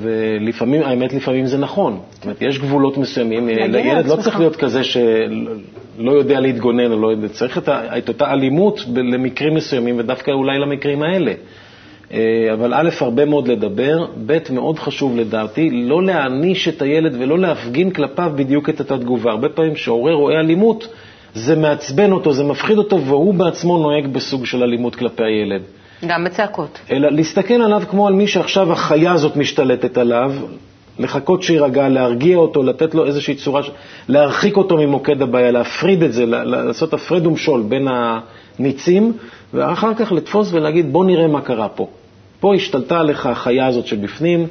ולפעמים, 0.00 0.82
האמת, 0.82 1.12
לפעמים 1.12 1.46
זה 1.46 1.58
נכון. 1.58 2.00
זאת 2.10 2.24
אומרת, 2.24 2.42
יש 2.42 2.58
גבולות 2.58 2.98
מסוימים. 2.98 3.48
לילד 3.48 4.06
לא 4.06 4.16
צריך 4.16 4.38
להיות 4.38 4.56
כזה 4.56 4.84
שלא 4.84 6.12
יודע 6.12 6.40
להתגונן 6.40 6.92
או 6.92 7.00
לא 7.00 7.08
יודע, 7.10 7.28
צריך 7.28 7.58
את 7.68 8.08
אותה 8.08 8.32
אלימות 8.32 8.80
למקרים 8.94 9.54
מסוימים, 9.54 9.98
ודווקא 9.98 10.30
אולי 10.30 10.58
למקרים 10.58 11.02
האלה. 11.02 11.32
אה, 12.12 12.52
אבל 12.52 12.74
א', 12.74 12.90
הרבה 13.00 13.24
מאוד 13.24 13.48
לדבר, 13.48 14.06
ב', 14.26 14.38
מאוד 14.50 14.78
חשוב 14.78 15.16
לדעתי, 15.16 15.70
לא 15.70 16.02
להעניש 16.02 16.68
את 16.68 16.82
הילד 16.82 17.16
ולא 17.18 17.38
להפגין 17.38 17.90
כלפיו 17.90 18.32
בדיוק 18.36 18.68
את 18.68 18.80
אותה 18.80 18.98
תגובה. 18.98 19.30
הרבה 19.30 19.48
פעמים 19.48 19.74
כשהורה 19.74 20.12
רואה 20.12 20.40
אלימות, 20.40 20.88
זה 21.36 21.56
מעצבן 21.56 22.12
אותו, 22.12 22.32
זה 22.32 22.44
מפחיד 22.44 22.78
אותו, 22.78 23.00
והוא 23.00 23.34
בעצמו 23.34 23.78
נוהג 23.78 24.06
בסוג 24.06 24.46
של 24.46 24.62
אלימות 24.62 24.96
כלפי 24.96 25.24
הילד. 25.24 25.62
גם 26.06 26.24
בצעקות. 26.24 26.78
אלא 26.90 27.08
להסתכל 27.10 27.54
עליו 27.54 27.82
כמו 27.90 28.06
על 28.06 28.12
מי 28.12 28.26
שעכשיו 28.26 28.72
החיה 28.72 29.12
הזאת 29.12 29.36
משתלטת 29.36 29.98
עליו, 29.98 30.32
לחכות 30.98 31.42
שיירגע, 31.42 31.88
להרגיע 31.88 32.36
אותו, 32.36 32.62
לתת 32.62 32.94
לו 32.94 33.06
איזושהי 33.06 33.34
צורה, 33.34 33.62
להרחיק 34.08 34.56
אותו 34.56 34.76
ממוקד 34.76 35.22
הבעיה, 35.22 35.50
להפריד 35.50 36.02
את 36.02 36.12
זה, 36.12 36.26
לעשות 36.26 36.94
הפרד 36.94 37.26
ומשול 37.26 37.62
בין 37.62 37.88
הניצים, 37.88 39.12
ואחר 39.54 39.94
כך 39.94 40.12
לתפוס 40.12 40.52
ולהגיד, 40.52 40.92
בוא 40.92 41.04
נראה 41.04 41.26
מה 41.26 41.40
קרה 41.40 41.68
פה. 41.68 41.88
פה 42.40 42.54
השתלטה 42.54 43.00
עליך 43.00 43.26
החיה 43.26 43.66
הזאת 43.66 43.86
שבפנים, 43.86 44.46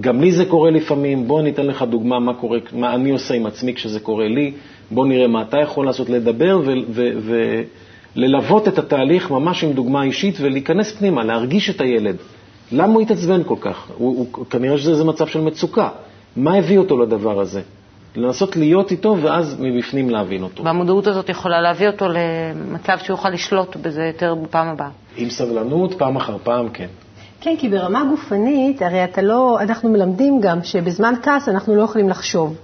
גם 0.00 0.20
לי 0.20 0.32
זה 0.32 0.44
קורה 0.44 0.70
לפעמים, 0.70 1.28
בוא 1.28 1.40
אני 1.40 1.50
אתן 1.50 1.66
לך 1.66 1.82
דוגמה 1.82 2.18
מה, 2.18 2.34
קורה, 2.34 2.58
מה 2.72 2.94
אני 2.94 3.10
עושה 3.10 3.34
עם 3.34 3.46
עצמי 3.46 3.74
כשזה 3.74 4.00
קורה 4.00 4.28
לי, 4.28 4.52
בוא 4.90 5.06
נראה 5.06 5.26
מה 5.26 5.42
אתה 5.42 5.60
יכול 5.60 5.86
לעשות, 5.86 6.08
לדבר 6.08 6.60
וללוות 8.16 8.68
את 8.68 8.78
התהליך 8.78 9.30
ממש 9.30 9.64
עם 9.64 9.72
דוגמה 9.72 10.02
אישית 10.02 10.34
ולהיכנס 10.40 10.92
פנימה, 10.92 11.24
להרגיש 11.24 11.70
את 11.70 11.80
הילד. 11.80 12.16
למה 12.72 12.92
הוא 12.92 13.02
התעצבן 13.02 13.42
כל 13.46 13.56
כך? 13.60 13.86
הוא, 13.96 14.26
הוא, 14.36 14.46
כנראה 14.46 14.78
שזה 14.78 15.04
מצב 15.04 15.26
של 15.26 15.40
מצוקה. 15.40 15.88
מה 16.36 16.54
הביא 16.54 16.78
אותו 16.78 16.98
לדבר 16.98 17.40
הזה? 17.40 17.60
לנסות 18.16 18.56
להיות 18.56 18.90
איתו 18.90 19.16
ואז 19.22 19.56
מבפנים 19.60 20.10
להבין 20.10 20.42
אותו. 20.42 20.64
והמודעות 20.64 21.06
הזאת 21.06 21.28
יכולה 21.28 21.60
להביא 21.60 21.86
אותו 21.86 22.06
למצב 22.08 22.98
שהוא 22.98 23.14
יוכל 23.14 23.30
לשלוט 23.30 23.76
בזה 23.76 24.04
יותר 24.04 24.34
בפעם 24.34 24.68
הבאה. 24.68 24.88
עם 25.16 25.30
סבלנות, 25.30 25.94
פעם 25.94 26.16
אחר 26.16 26.36
פעם, 26.42 26.68
כן. 26.68 26.86
כן, 27.40 27.54
כי 27.58 27.68
ברמה 27.68 28.04
גופנית, 28.10 28.82
הרי 28.82 29.04
אתה 29.04 29.22
לא, 29.22 29.60
אנחנו 29.60 29.90
מלמדים 29.90 30.40
גם 30.40 30.62
שבזמן 30.62 31.14
כעס 31.22 31.48
אנחנו 31.48 31.74
לא 31.76 31.82
יכולים 31.82 32.08
לחשוב. 32.08 32.56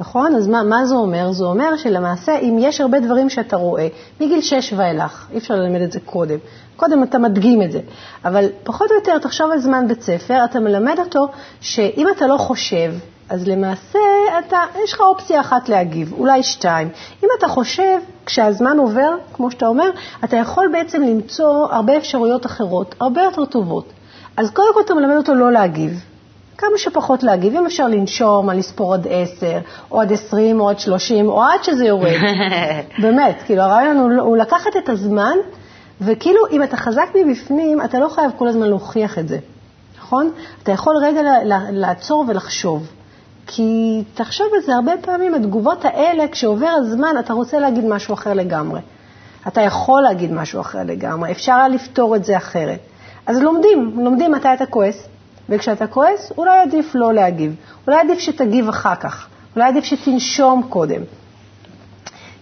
נכון? 0.00 0.34
אז 0.34 0.48
מה, 0.48 0.62
מה 0.62 0.86
זה 0.86 0.94
אומר? 0.94 1.32
זה 1.32 1.44
אומר 1.44 1.76
שלמעשה, 1.76 2.38
אם 2.38 2.56
יש 2.60 2.80
הרבה 2.80 3.00
דברים 3.00 3.30
שאתה 3.30 3.56
רואה, 3.56 3.88
מגיל 4.20 4.40
6 4.40 4.72
ואילך, 4.76 5.26
אי 5.32 5.38
אפשר 5.38 5.54
ללמד 5.54 5.80
את 5.80 5.92
זה 5.92 6.00
קודם, 6.00 6.38
קודם 6.76 7.02
אתה 7.02 7.18
מדגים 7.18 7.62
את 7.62 7.72
זה, 7.72 7.80
אבל 8.24 8.46
פחות 8.64 8.90
או 8.90 8.96
יותר, 8.96 9.18
תחשוב 9.18 9.50
על 9.50 9.58
זמן 9.58 9.88
בית 9.88 10.02
ספר, 10.02 10.44
אתה 10.44 10.60
מלמד 10.60 10.96
אותו 10.98 11.28
שאם 11.60 12.06
אתה 12.16 12.26
לא 12.26 12.36
חושב, 12.36 12.92
אז 13.28 13.48
למעשה 13.48 13.98
אתה, 14.38 14.58
יש 14.84 14.92
לך 14.92 15.00
אופציה 15.00 15.40
אחת 15.40 15.68
להגיב, 15.68 16.12
אולי 16.12 16.42
שתיים. 16.42 16.88
אם 17.24 17.28
אתה 17.38 17.48
חושב, 17.48 17.98
כשהזמן 18.26 18.78
עובר, 18.78 19.10
כמו 19.32 19.50
שאתה 19.50 19.66
אומר, 19.66 19.90
אתה 20.24 20.36
יכול 20.36 20.68
בעצם 20.72 21.02
למצוא 21.02 21.66
הרבה 21.70 21.96
אפשרויות 21.96 22.46
אחרות, 22.46 22.94
הרבה 23.00 23.22
יותר 23.22 23.44
טובות. 23.44 23.92
אז 24.36 24.50
קודם 24.50 24.74
כל 24.74 24.80
אתה 24.80 24.94
מלמד 24.94 25.16
אותו 25.16 25.34
לא 25.34 25.52
להגיב. 25.52 26.04
כמה 26.58 26.70
שפחות 26.76 27.22
להגיב, 27.22 27.56
אם 27.56 27.66
אפשר 27.66 27.88
לנשום, 27.88 28.48
על 28.48 28.58
לספור 28.58 28.94
עד 28.94 29.06
עשר, 29.10 29.58
או 29.90 30.00
עד 30.00 30.12
עשרים, 30.12 30.60
או 30.60 30.68
עד 30.68 30.78
שלושים, 30.78 31.28
או 31.28 31.42
עד 31.42 31.64
שזה 31.64 31.84
יורד. 31.84 32.12
באמת, 33.02 33.36
כאילו 33.46 33.62
הרעיון 33.62 33.96
הוא, 33.96 34.10
הוא 34.20 34.36
לקחת 34.36 34.76
את 34.78 34.88
הזמן, 34.88 35.36
וכאילו 36.00 36.40
אם 36.50 36.62
אתה 36.62 36.76
חזק 36.76 37.06
מבפנים, 37.14 37.82
אתה 37.82 37.98
לא 37.98 38.08
חייב 38.08 38.30
כל 38.38 38.48
הזמן 38.48 38.66
להוכיח 38.66 39.18
את 39.18 39.28
זה, 39.28 39.38
נכון? 39.98 40.30
אתה 40.62 40.72
יכול 40.72 40.96
רגע 41.02 41.20
לעצור 41.70 42.24
ולחשוב. 42.28 42.86
כי 43.46 44.02
תחשוב 44.14 44.46
על 44.54 44.60
זה, 44.60 44.74
הרבה 44.74 44.92
פעמים 45.00 45.34
התגובות 45.34 45.84
האלה, 45.84 46.28
כשעובר 46.28 46.68
הזמן, 46.76 47.14
אתה 47.18 47.32
רוצה 47.32 47.58
להגיד 47.58 47.84
משהו 47.84 48.14
אחר 48.14 48.34
לגמרי. 48.34 48.80
אתה 49.48 49.60
יכול 49.60 50.02
להגיד 50.02 50.32
משהו 50.32 50.60
אחר 50.60 50.78
לגמרי, 50.84 51.30
אפשר 51.32 51.52
היה 51.52 51.68
לפתור 51.68 52.16
את 52.16 52.24
זה 52.24 52.36
אחרת. 52.36 52.78
אז 53.26 53.38
לומדים, 53.38 53.92
לומדים 54.04 54.32
מתי 54.32 54.48
אתה 54.54 54.66
כועס, 54.66 55.08
וכשאתה 55.48 55.86
כועס, 55.86 56.32
אולי 56.38 56.58
עדיף 56.58 56.94
לא 56.94 57.14
להגיב. 57.14 57.54
אולי 57.86 58.00
עדיף 58.00 58.18
שתגיב 58.18 58.68
אחר 58.68 58.94
כך. 58.94 59.26
אולי 59.56 59.68
עדיף 59.68 59.84
שתנשום 59.84 60.62
קודם. 60.68 61.00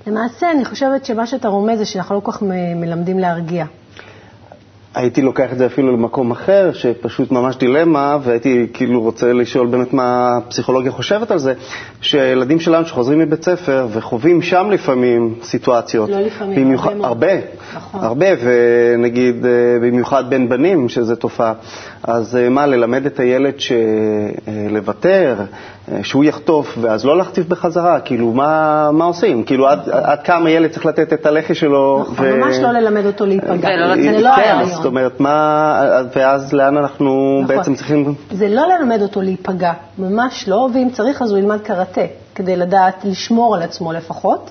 למעשה, 0.07 0.51
אני 0.51 0.65
חושבת 0.65 1.05
שמה 1.05 1.27
שאתה 1.27 1.49
רומז 1.49 1.79
זה 1.79 1.85
שאנחנו 1.85 2.15
לא 2.15 2.21
כל 2.21 2.33
כך 2.33 2.43
מלמדים 2.77 3.19
להרגיע. 3.19 3.65
הייתי 4.95 5.23
לוקח 5.23 5.53
את 5.53 5.59
זה 5.59 5.67
אפילו 5.67 5.93
למקום 5.93 6.31
אחר, 6.31 6.71
שפשוט 6.73 7.33
ממש 7.33 7.57
דילמה, 7.57 8.19
והייתי 8.23 8.67
כאילו 8.73 9.01
רוצה 9.01 9.33
לשאול 9.33 9.67
באמת 9.67 9.93
מה 9.93 10.37
הפסיכולוגיה 10.37 10.93
חושבת 10.93 11.31
על 11.31 11.39
זה, 11.39 11.55
שילדים 12.01 12.61
שלנו 12.61 12.87
שחוזרים 12.87 13.19
מבית 13.19 13.45
ספר 13.45 13.87
וחווים 13.93 14.43
שם 14.43 14.71
לפעמים 14.71 15.35
סיטואציות. 15.43 16.11
לא 16.11 16.21
לפעמים, 16.21 16.65
במיוחד, 16.65 16.91
הרבה 16.91 17.07
הרבה, 17.09 17.47
נכון. 17.77 18.01
הרבה, 18.05 18.27
ונגיד 18.43 19.47
אה, 19.47 19.51
במיוחד 19.83 20.31
בין 20.31 20.49
בנים, 20.49 20.89
שזו 20.89 21.17
תופעה. 21.17 21.53
אז 22.03 22.37
אה, 22.37 22.49
מה, 22.49 22.67
ללמד 22.67 23.07
את 23.07 23.21
הילד 23.21 23.55
לוותר, 24.71 25.35
אה, 25.93 25.99
שהוא 26.03 26.25
יחטוף, 26.25 26.79
ואז 26.81 27.05
לא 27.05 27.19
להחטיף 27.19 27.47
בחזרה? 27.47 28.01
כאילו, 28.01 28.33
מה, 28.33 28.91
מה 28.93 29.05
עושים? 29.05 29.43
כאילו, 29.43 29.69
עד, 29.69 29.89
עד 29.91 30.23
כמה 30.23 30.51
ילד 30.51 30.71
צריך 30.71 30.87
לתת 30.87 31.13
את 31.13 31.27
הלחי 31.27 31.55
שלו? 31.55 32.07
נכון, 32.13 32.27
ו... 32.27 32.37
ממש 32.37 32.57
לא 32.57 32.71
ללמד 32.71 33.07
אותו 33.07 33.27
להיפגע. 33.27 33.71
לצאת 33.77 34.23
לא 34.23 34.31
כן, 34.37 34.57
זאת 34.85 34.91
אומרת, 34.91 35.21
מה, 35.21 35.83
ואז 36.17 36.53
לאן 36.53 36.77
אנחנו 36.77 37.41
נכון. 37.43 37.57
בעצם 37.57 37.75
צריכים... 37.75 38.15
זה 38.31 38.49
לא 38.49 38.63
ללמד 38.67 39.03
אותו 39.03 39.23
להיפגע, 39.23 39.73
ממש 39.99 40.49
לא, 40.49 40.69
ואם 40.75 40.89
צריך 40.93 41.23
אז 41.23 41.31
הוא 41.31 41.39
ילמד 41.39 41.61
קראטה, 41.61 42.01
כדי 42.35 42.57
לדעת 42.57 43.05
לשמור 43.05 43.55
על 43.55 43.63
עצמו 43.63 43.93
לפחות, 43.93 44.51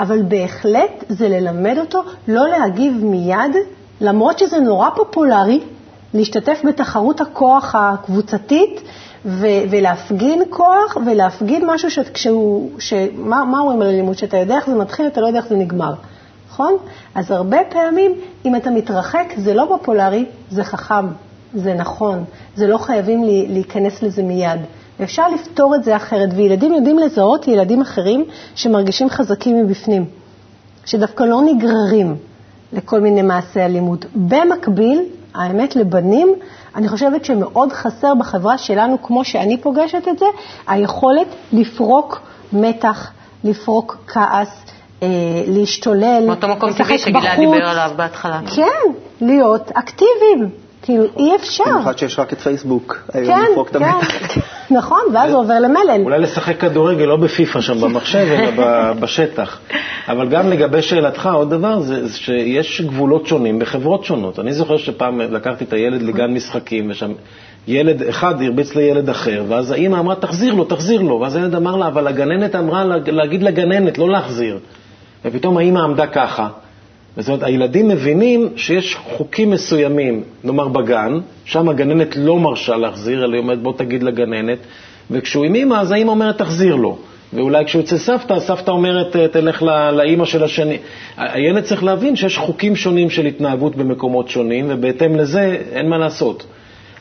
אבל 0.00 0.22
בהחלט 0.22 1.04
זה 1.08 1.28
ללמד 1.28 1.76
אותו 1.78 2.02
לא 2.28 2.48
להגיב 2.48 3.04
מיד, 3.04 3.56
למרות 4.00 4.38
שזה 4.38 4.58
נורא 4.58 4.90
פופולרי. 4.96 5.60
להשתתף 6.14 6.62
בתחרות 6.68 7.20
הכוח 7.20 7.74
הקבוצתית 7.78 8.80
ו- 9.24 9.46
ולהפגין 9.70 10.42
כוח 10.50 10.96
ולהפגין 11.06 11.64
משהו 11.66 11.90
שכשהוא, 11.90 12.70
שמה, 12.78 13.44
מה 13.44 13.58
אומרים 13.58 13.82
על 13.82 13.88
אלימות? 13.88 14.18
שאתה 14.18 14.36
יודע 14.36 14.56
איך 14.56 14.66
זה 14.66 14.74
מתחיל, 14.74 15.06
אתה 15.06 15.20
לא 15.20 15.26
יודע 15.26 15.38
איך 15.38 15.48
זה 15.48 15.56
נגמר, 15.56 15.92
נכון? 16.54 16.76
אז 17.14 17.30
הרבה 17.30 17.56
פעמים, 17.68 18.14
אם 18.44 18.56
אתה 18.56 18.70
מתרחק, 18.70 19.32
זה 19.36 19.54
לא 19.54 19.66
פופולרי, 19.68 20.24
זה 20.50 20.64
חכם, 20.64 21.06
זה 21.54 21.74
נכון, 21.74 22.24
זה 22.56 22.66
לא 22.66 22.78
חייבים 22.78 23.24
להיכנס 23.24 24.02
לזה 24.02 24.22
מיד. 24.22 24.60
ואפשר 25.00 25.28
לפתור 25.28 25.74
את 25.74 25.84
זה 25.84 25.96
אחרת, 25.96 26.28
וילדים 26.36 26.74
יודעים 26.74 26.98
לזהות 26.98 27.48
ילדים 27.48 27.80
אחרים 27.80 28.24
שמרגישים 28.54 29.10
חזקים 29.10 29.64
מבפנים, 29.64 30.04
שדווקא 30.84 31.22
לא 31.24 31.42
נגררים 31.42 32.16
לכל 32.72 33.00
מיני 33.00 33.22
מעשי 33.22 33.60
אלימות. 33.60 34.04
במקביל, 34.14 35.02
האמת, 35.34 35.76
לבנים, 35.76 36.34
אני 36.74 36.88
חושבת 36.88 37.24
שמאוד 37.24 37.72
חסר 37.72 38.14
בחברה 38.14 38.58
שלנו, 38.58 39.02
כמו 39.02 39.24
שאני 39.24 39.56
פוגשת 39.56 40.08
את 40.10 40.18
זה, 40.18 40.26
היכולת 40.66 41.26
לפרוק 41.52 42.20
מתח, 42.52 43.12
לפרוק 43.44 43.96
כעס, 44.06 44.64
להשתולל, 45.46 46.22
מאותו 46.26 46.48
מקום 46.48 46.72
טבעי 46.72 46.98
שגלעד 46.98 47.38
דיבר 47.38 47.68
עליו 47.68 47.90
בהתחלה. 47.96 48.40
כן, 48.56 48.92
להיות 49.20 49.70
אקטיביים. 49.74 50.64
כאילו, 50.84 51.04
אי 51.18 51.36
אפשר. 51.36 51.64
במיוחד 51.66 51.98
שיש 51.98 52.18
רק 52.18 52.32
את 52.32 52.40
פייסבוק, 52.40 53.04
כן. 53.12 53.44
כן. 53.72 54.40
נכון, 54.78 55.00
ואז 55.14 55.32
הוא 55.32 55.40
עובר 55.40 55.60
למלל. 55.60 56.00
אולי 56.04 56.18
לשחק 56.18 56.60
כדורגל, 56.60 57.04
לא 57.04 57.16
בפיפ"א 57.16 57.60
שם 57.60 57.80
במחשב, 57.80 58.26
אלא 58.30 58.92
בשטח. 59.00 59.60
אבל 60.08 60.28
גם 60.28 60.50
לגבי 60.50 60.82
שאלתך, 60.82 61.28
עוד 61.34 61.50
דבר, 61.50 61.80
זה 61.80 62.08
שיש 62.14 62.80
גבולות 62.80 63.26
שונים 63.26 63.58
בחברות 63.58 64.04
שונות. 64.04 64.38
אני 64.38 64.52
זוכר 64.52 64.76
שפעם 64.76 65.20
לקחתי 65.20 65.64
את 65.64 65.72
הילד 65.72 66.02
לגן 66.02 66.34
משחקים, 66.34 66.90
ושם 66.90 67.12
ילד 67.68 68.02
אחד 68.02 68.42
הרביץ 68.42 68.74
לילד 68.74 69.10
אחר, 69.10 69.44
ואז 69.48 69.70
האימא 69.70 69.96
אמרה, 69.96 70.14
תחזיר 70.14 70.54
לו, 70.54 70.64
תחזיר 70.64 71.02
לו. 71.02 71.20
ואז 71.20 71.36
הילד 71.36 71.54
אמר 71.54 71.76
לה, 71.76 71.86
אבל 71.86 72.06
הגננת 72.06 72.54
אמרה 72.54 72.84
להגיד 73.06 73.42
לגננת, 73.42 73.98
לא 73.98 74.08
להחזיר. 74.08 74.58
ופתאום 75.24 75.56
האימא 75.56 75.78
עמדה 75.78 76.06
ככה. 76.06 76.48
זאת 77.16 77.28
אומרת, 77.28 77.42
הילדים 77.42 77.88
מבינים 77.88 78.48
שיש 78.56 78.94
חוקים 78.94 79.50
מסוימים, 79.50 80.22
נאמר 80.44 80.68
בגן, 80.68 81.18
שם 81.44 81.68
הגננת 81.68 82.16
לא 82.16 82.38
מרשה 82.38 82.76
להחזיר, 82.76 83.24
אלא 83.24 83.32
היא 83.32 83.40
אומרת, 83.42 83.62
בוא 83.62 83.72
תגיד 83.76 84.02
לגננת, 84.02 84.58
וכשהוא 85.10 85.44
עם 85.44 85.54
אימא, 85.54 85.74
אז 85.74 85.92
האימא 85.92 86.10
אומרת, 86.10 86.38
תחזיר 86.38 86.74
לו. 86.74 86.98
ואולי 87.32 87.64
כשהוא 87.64 87.82
אצל 87.82 87.96
סבתא, 87.96 88.40
סבתא 88.40 88.70
אומרת, 88.70 89.16
תלך 89.16 89.62
לאימא 89.92 90.24
של 90.24 90.44
השני. 90.44 90.78
הילד 91.16 91.62
צריך 91.62 91.84
להבין 91.84 92.16
שיש 92.16 92.38
חוקים 92.38 92.76
שונים 92.76 93.10
של 93.10 93.26
התנהגות 93.26 93.76
במקומות 93.76 94.28
שונים, 94.28 94.66
ובהתאם 94.68 95.16
לזה 95.16 95.58
אין 95.72 95.88
מה 95.88 95.98
לעשות. 95.98 96.46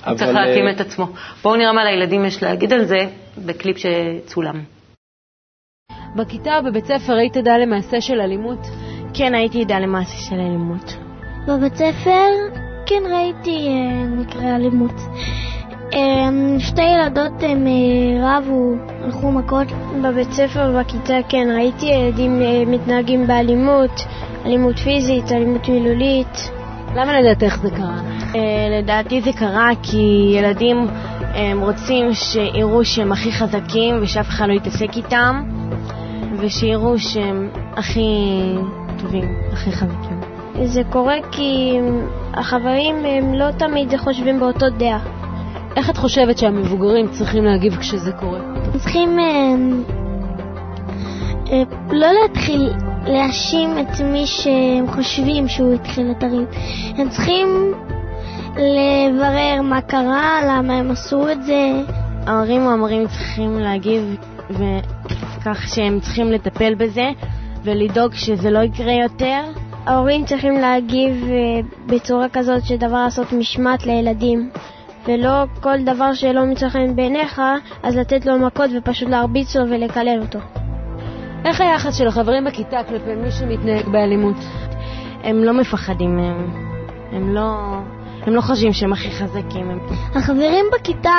הוא 0.05 0.17
צריך 0.17 0.35
להתאים 0.35 0.69
את 0.75 0.81
עצמו. 0.81 1.07
בואו 1.43 1.55
נראה 1.55 1.73
מה 1.73 1.83
לילדים 1.83 2.25
יש 2.25 2.43
להגיד 2.43 2.73
על 2.73 2.85
זה 2.85 2.97
בקליפ 3.45 3.77
שצולם. 3.77 4.59
בכיתה 6.15 6.57
או 6.57 6.63
בבית 6.63 6.85
ספר 6.85 7.13
היית 7.13 7.37
עדה 7.37 7.57
למעשה 7.57 8.01
של 8.01 8.21
אלימות? 8.21 8.67
כן, 9.13 9.35
הייתי 9.35 9.61
עדה 9.61 9.79
למעשה 9.79 10.17
של 10.17 10.35
אלימות. 10.35 10.97
בבית 11.47 11.75
ספר 11.75 12.27
כן 12.85 13.03
ראיתי 13.11 13.67
אה, 13.67 14.05
מקרה 14.05 14.55
אלימות. 14.55 15.01
אה, 15.93 16.59
שתי 16.59 16.81
ילדות 16.81 17.43
הם 17.43 17.67
אה, 17.67 18.37
רבו, 18.37 18.73
הלכו 19.03 19.31
מכות. 19.31 19.67
בבית 20.03 20.31
ספר 20.31 20.71
ובכיתה 20.73 21.13
כן 21.29 21.47
ראיתי 21.55 21.85
ילדים 21.85 22.41
אה, 22.41 22.63
מתנהגים 22.67 23.27
באלימות, 23.27 24.05
אלימות 24.45 24.79
פיזית, 24.79 25.31
אלימות 25.31 25.69
מילולית. 25.69 26.51
למה 26.95 27.21
לדעתך 27.21 27.57
זה 27.57 27.69
קרה? 27.69 27.99
אה, 28.35 28.79
לדעתי 28.79 29.21
זה 29.21 29.31
קרה 29.33 29.69
כי 29.83 30.33
ילדים 30.37 30.87
הם 31.33 31.61
רוצים 31.61 32.13
שיראו 32.13 32.85
שהם 32.85 33.11
הכי 33.11 33.31
חזקים 33.31 33.95
ושאף 34.01 34.27
אחד 34.29 34.47
לא 34.47 34.53
יתעסק 34.53 34.97
איתם 34.97 35.43
ושיראו 36.43 36.99
שהם 36.99 37.49
הכי 37.73 38.01
טובים, 39.01 39.35
הכי 39.51 39.71
חזקים? 39.71 40.19
זה 40.63 40.81
קורה 40.89 41.15
כי 41.31 41.79
החברים 42.33 42.95
הם 43.05 43.33
לא 43.33 43.51
תמיד 43.51 43.97
חושבים 43.97 44.39
באותו 44.39 44.69
דעה. 44.69 44.99
איך 45.75 45.89
את 45.89 45.97
חושבת 45.97 46.37
שהמבוגרים 46.37 47.07
צריכים 47.07 47.43
להגיב 47.43 47.75
כשזה 47.75 48.11
קורה? 48.11 48.39
צריכים 48.77 49.19
אה, 49.19 49.55
אה, 51.51 51.63
לא 51.91 52.07
להתחיל 52.21 52.73
להאשים 53.07 53.69
את 53.79 53.99
מי 53.99 54.25
שהם 54.25 54.87
חושבים 54.87 55.47
שהוא 55.47 55.73
התחיל 55.73 56.11
את 56.11 56.23
הריב. 56.23 56.45
הם 56.97 57.09
צריכים 57.09 57.73
לברר 58.55 59.61
מה 59.61 59.81
קרה, 59.81 60.39
למה 60.47 60.73
הם 60.73 60.91
עשו 60.91 61.29
את 61.31 61.43
זה. 61.43 61.71
ההורים 62.27 62.65
או 62.65 62.71
המורים 62.71 63.07
צריכים 63.07 63.59
להגיב 63.59 64.15
כך 65.45 65.67
שהם 65.67 65.99
צריכים 65.99 66.31
לטפל 66.31 66.75
בזה 66.75 67.09
ולדאוג 67.63 68.13
שזה 68.13 68.51
לא 68.51 68.59
יקרה 68.59 68.93
יותר. 68.93 69.41
ההורים 69.85 70.25
צריכים 70.25 70.53
להגיב 70.53 71.29
אה, 71.29 71.61
בצורה 71.85 72.29
כזאת 72.33 72.65
שדבר 72.65 73.03
לעשות 73.03 73.33
משמעת 73.33 73.85
לילדים. 73.85 74.49
ולא 75.07 75.43
כל 75.61 75.83
דבר 75.85 76.13
שלא 76.13 76.45
מצא 76.45 76.69
חן 76.69 76.95
בעיניך, 76.95 77.41
אז 77.83 77.97
לתת 77.97 78.25
לו 78.25 78.39
מכות 78.39 78.69
ופשוט 78.77 79.09
להרביץ 79.09 79.55
לו 79.55 79.69
ולקלל 79.69 80.19
אותו. 80.21 80.39
איך 81.45 81.61
היחס 81.61 81.97
של 81.97 82.07
החברים 82.07 82.45
בכיתה 82.45 82.83
כלפי 82.89 83.15
מי 83.15 83.31
שמתנהג 83.31 83.89
באלימות? 83.89 84.35
הם 85.23 85.43
לא 85.43 85.53
מפחדים 85.53 86.17
מהם. 86.17 86.53
הם 87.11 87.33
לא, 87.33 87.55
הם 88.21 88.33
לא 88.33 88.41
חושבים 88.41 88.73
שהם 88.73 88.93
הכי 88.93 89.11
חזקים. 89.11 89.69
הם... 89.69 89.79
החברים 90.15 90.65
בכיתה 90.73 91.09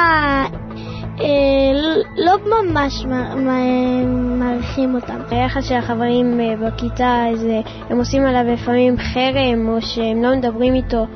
לא 2.16 2.32
ממש 2.50 3.04
מעריכים 4.38 4.94
אותם. 4.94 5.20
היחס 5.30 5.68
של 5.68 5.74
החברים 5.74 6.40
אה, 6.40 6.54
בכיתה, 6.56 7.24
זה, 7.34 7.60
הם 7.90 7.98
עושים 7.98 8.26
עליו 8.26 8.52
לפעמים 8.52 8.96
חרם, 8.98 9.68
או 9.68 9.82
שהם 9.82 10.22
לא 10.22 10.36
מדברים 10.36 10.74
איתו, 10.74 11.06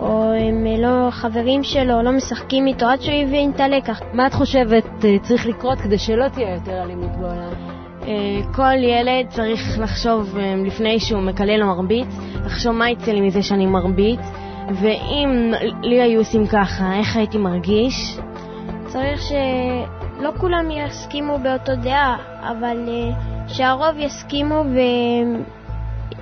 או 0.00 0.32
הם 0.32 0.66
אה, 0.66 0.78
לא 0.78 1.10
חברים 1.10 1.62
שלו, 1.62 2.02
לא 2.02 2.12
משחקים 2.12 2.66
איתו, 2.66 2.86
עד 2.86 3.00
שהוא 3.00 3.14
יבין 3.14 3.50
את 3.50 3.60
הלקח. 3.60 4.00
מה 4.12 4.26
את 4.26 4.34
חושבת 4.34 4.84
צריך 5.22 5.46
לקרות 5.46 5.78
כדי 5.78 5.98
שלא 5.98 6.28
תהיה 6.28 6.54
יותר 6.54 6.82
אלימות 6.82 7.10
בעולם? 7.20 7.74
כל 8.54 8.74
ילד 8.78 9.28
צריך 9.28 9.78
לחשוב 9.78 10.38
לפני 10.66 11.00
שהוא 11.00 11.20
מקלל 11.20 11.62
או 11.62 11.66
מרביץ, 11.66 12.08
לחשוב 12.44 12.72
מה 12.72 12.90
יצא 12.90 13.12
לי 13.12 13.20
מזה 13.20 13.42
שאני 13.42 13.66
מרביץ, 13.66 14.20
ואם 14.80 15.52
לי 15.82 16.02
היו 16.02 16.20
עושים 16.20 16.46
ככה, 16.46 16.96
איך 16.98 17.16
הייתי 17.16 17.38
מרגיש? 17.38 18.18
צריך 18.94 19.20
שלא 19.22 20.30
כולם 20.40 20.70
יסכימו 20.70 21.38
באותו 21.38 21.72
דעה, 21.82 22.16
אבל 22.40 22.76
uh, 22.86 23.52
שהרוב 23.52 23.98
יסכימו 23.98 24.64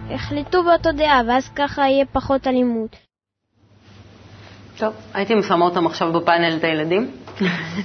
ויחליטו 0.09 0.65
באותו 0.65 0.93
דעה, 0.93 1.21
ואז 1.29 1.49
ככה 1.57 1.83
יהיה 1.83 2.05
פחות 2.13 2.47
אלימות. 2.47 2.97
טוב, 4.79 4.93
הייתי 5.15 5.35
משמה 5.35 5.65
אותם 5.65 5.87
עכשיו 5.87 6.13
בפאנל 6.13 6.57
את 6.57 6.65
הילדים. 6.65 7.11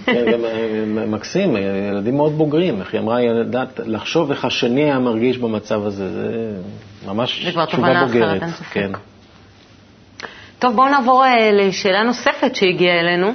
כן, 0.06 0.26
גם 0.32 0.46
אה, 0.46 1.06
מקסים, 1.08 1.58
ילדים 1.90 2.18
מאוד 2.18 2.32
בוגרים, 2.32 2.80
איך 2.80 2.94
היא 2.94 3.02
אמרה, 3.02 3.22
יודעת 3.22 3.80
לחשוב 3.86 4.32
איך 4.32 4.46
השני 4.46 4.84
היה 4.84 5.00
מרגיש 5.00 5.38
במצב 5.38 5.86
הזה, 5.86 6.14
זה 6.14 6.56
ממש 7.08 7.46
תשובה 7.46 7.66
בוגרת. 7.66 7.72
זה 7.72 7.78
כבר 7.78 8.06
תובנה 8.06 8.06
אחרת, 8.06 8.44
אין 8.44 8.52
ספק. 8.52 8.74
כן. 8.74 8.92
טוב, 10.60 10.76
בואו 10.76 10.90
נעבור 10.90 11.26
אה, 11.26 11.52
לשאלה 11.52 12.04
נוספת 12.04 12.56
שהגיעה 12.56 13.00
אלינו. 13.00 13.32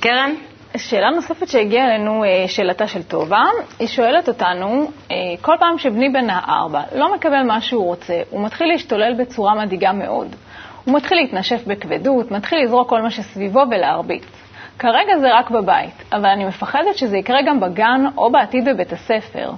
קרן? 0.00 0.34
שאלה 0.76 1.10
נוספת 1.10 1.48
שהגיעה 1.48 1.86
אלינו, 1.86 2.24
אה, 2.24 2.44
שאלתה 2.48 2.86
של 2.86 3.02
טובה, 3.02 3.44
היא 3.78 3.88
שואלת 3.88 4.28
אותנו, 4.28 4.90
אה, 5.10 5.16
כל 5.40 5.52
פעם 5.60 5.78
שבני 5.78 6.08
בן 6.08 6.30
הארבע 6.30 6.82
לא 6.94 7.14
מקבל 7.14 7.42
מה 7.42 7.60
שהוא 7.60 7.84
רוצה, 7.84 8.20
הוא 8.30 8.44
מתחיל 8.44 8.66
להשתולל 8.68 9.14
בצורה 9.18 9.54
מדאיגה 9.54 9.92
מאוד. 9.92 10.36
הוא 10.84 10.94
מתחיל 10.94 11.18
להתנשף 11.18 11.66
בכבדות, 11.66 12.30
מתחיל 12.30 12.58
לזרוק 12.62 12.88
כל 12.88 13.02
מה 13.02 13.10
שסביבו 13.10 13.60
ולהרביץ. 13.70 14.24
כרגע 14.78 15.18
זה 15.20 15.34
רק 15.34 15.50
בבית, 15.50 16.04
אבל 16.12 16.26
אני 16.26 16.44
מפחדת 16.44 16.96
שזה 16.96 17.16
יקרה 17.16 17.42
גם 17.46 17.60
בגן 17.60 18.04
או 18.16 18.32
בעתיד 18.32 18.68
בבית 18.68 18.92
הספר. 18.92 19.50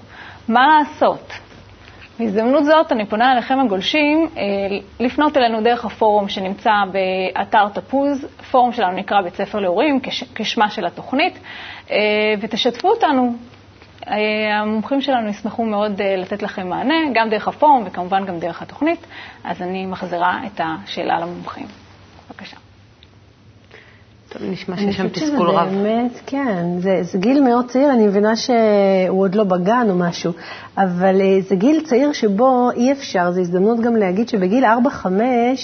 מה 0.49 0.67
לעשות? 0.67 1.33
בהזדמנות 2.21 2.65
זאת 2.65 2.93
אני 2.93 3.07
פונה 3.07 3.33
אליכם 3.33 3.61
הגולשים 3.61 4.29
אה, 4.37 4.43
לפנות 5.01 5.37
אלינו 5.37 5.61
דרך 5.63 5.85
הפורום 5.85 6.29
שנמצא 6.29 6.71
באתר 6.93 7.69
תפוז, 7.69 8.27
פורום 8.51 8.73
שלנו 8.73 8.93
נקרא 8.97 9.21
בית 9.21 9.35
ספר 9.35 9.59
להורים, 9.61 10.01
כשמה 10.35 10.71
של 10.71 10.87
התוכנית, 10.87 11.39
אה, 11.91 11.97
ותשתפו 12.41 12.89
אותנו. 12.89 13.33
אה, 14.09 14.15
המומחים 14.61 15.01
שלנו 15.01 15.29
ישמחו 15.29 15.65
מאוד 15.65 16.03
לתת 16.03 16.43
לכם 16.43 16.69
מענה, 16.69 16.95
גם 17.15 17.31
דרך 17.31 17.49
הפורום 17.49 17.83
וכמובן 17.87 18.27
גם 18.27 18.39
דרך 18.39 18.63
התוכנית, 18.63 19.07
אז 19.45 19.63
אני 19.63 19.87
מחזירה 19.87 20.41
את 20.47 20.61
השאלה 20.65 21.19
למומחים. 21.21 21.80
טוב, 24.33 24.43
נשמע 24.51 24.77
שיש 24.77 24.97
שם 24.97 25.09
תסכול 25.09 25.51
רב. 25.51 25.69
באמת, 25.69 26.21
כן, 26.27 26.65
זה, 26.79 26.99
זה 27.03 27.19
גיל 27.19 27.43
מאוד 27.43 27.67
צעיר, 27.69 27.93
אני 27.93 28.07
מבינה 28.07 28.37
שהוא 28.37 29.23
עוד 29.23 29.35
לא 29.35 29.45
בגן 29.45 29.87
או 29.91 29.95
משהו, 29.95 30.33
אבל 30.79 31.21
אה, 31.21 31.39
זה 31.41 31.55
גיל 31.55 31.81
צעיר 31.85 32.13
שבו 32.13 32.71
אי 32.77 32.93
אפשר, 32.93 33.31
זו 33.33 33.41
הזדמנות 33.41 33.81
גם 33.81 33.97
להגיד 33.97 34.29
שבגיל 34.29 34.65
4-5 34.65 35.07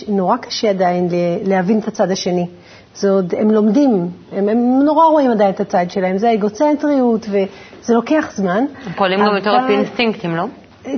נורא 0.09 0.37
קשה 0.37 0.71
עדיין 0.71 1.09
להבין 1.45 1.79
את 1.79 1.89
הצד 1.89 2.11
השני. 2.11 2.47
זה 2.95 3.11
עוד, 3.11 3.35
הם 3.39 3.51
לומדים, 3.51 4.09
הם, 4.33 4.49
הם 4.49 4.83
נורא 4.85 5.07
רואים 5.07 5.31
עדיין 5.31 5.51
את 5.51 5.61
הצד 5.61 5.91
שלהם, 5.91 6.19
זה 6.19 6.29
האגוצנטריות 6.29 7.27
וזה 7.31 7.95
לוקח 7.95 8.33
זמן. 8.35 8.65
הם 8.87 8.93
פועלים 8.97 9.21
אבל... 9.21 9.29
גם 9.29 9.37
יותר 9.37 9.51
על 9.51 9.67
פי 9.67 9.73
אינסטינקטים, 9.73 10.37
לא? 10.37 10.45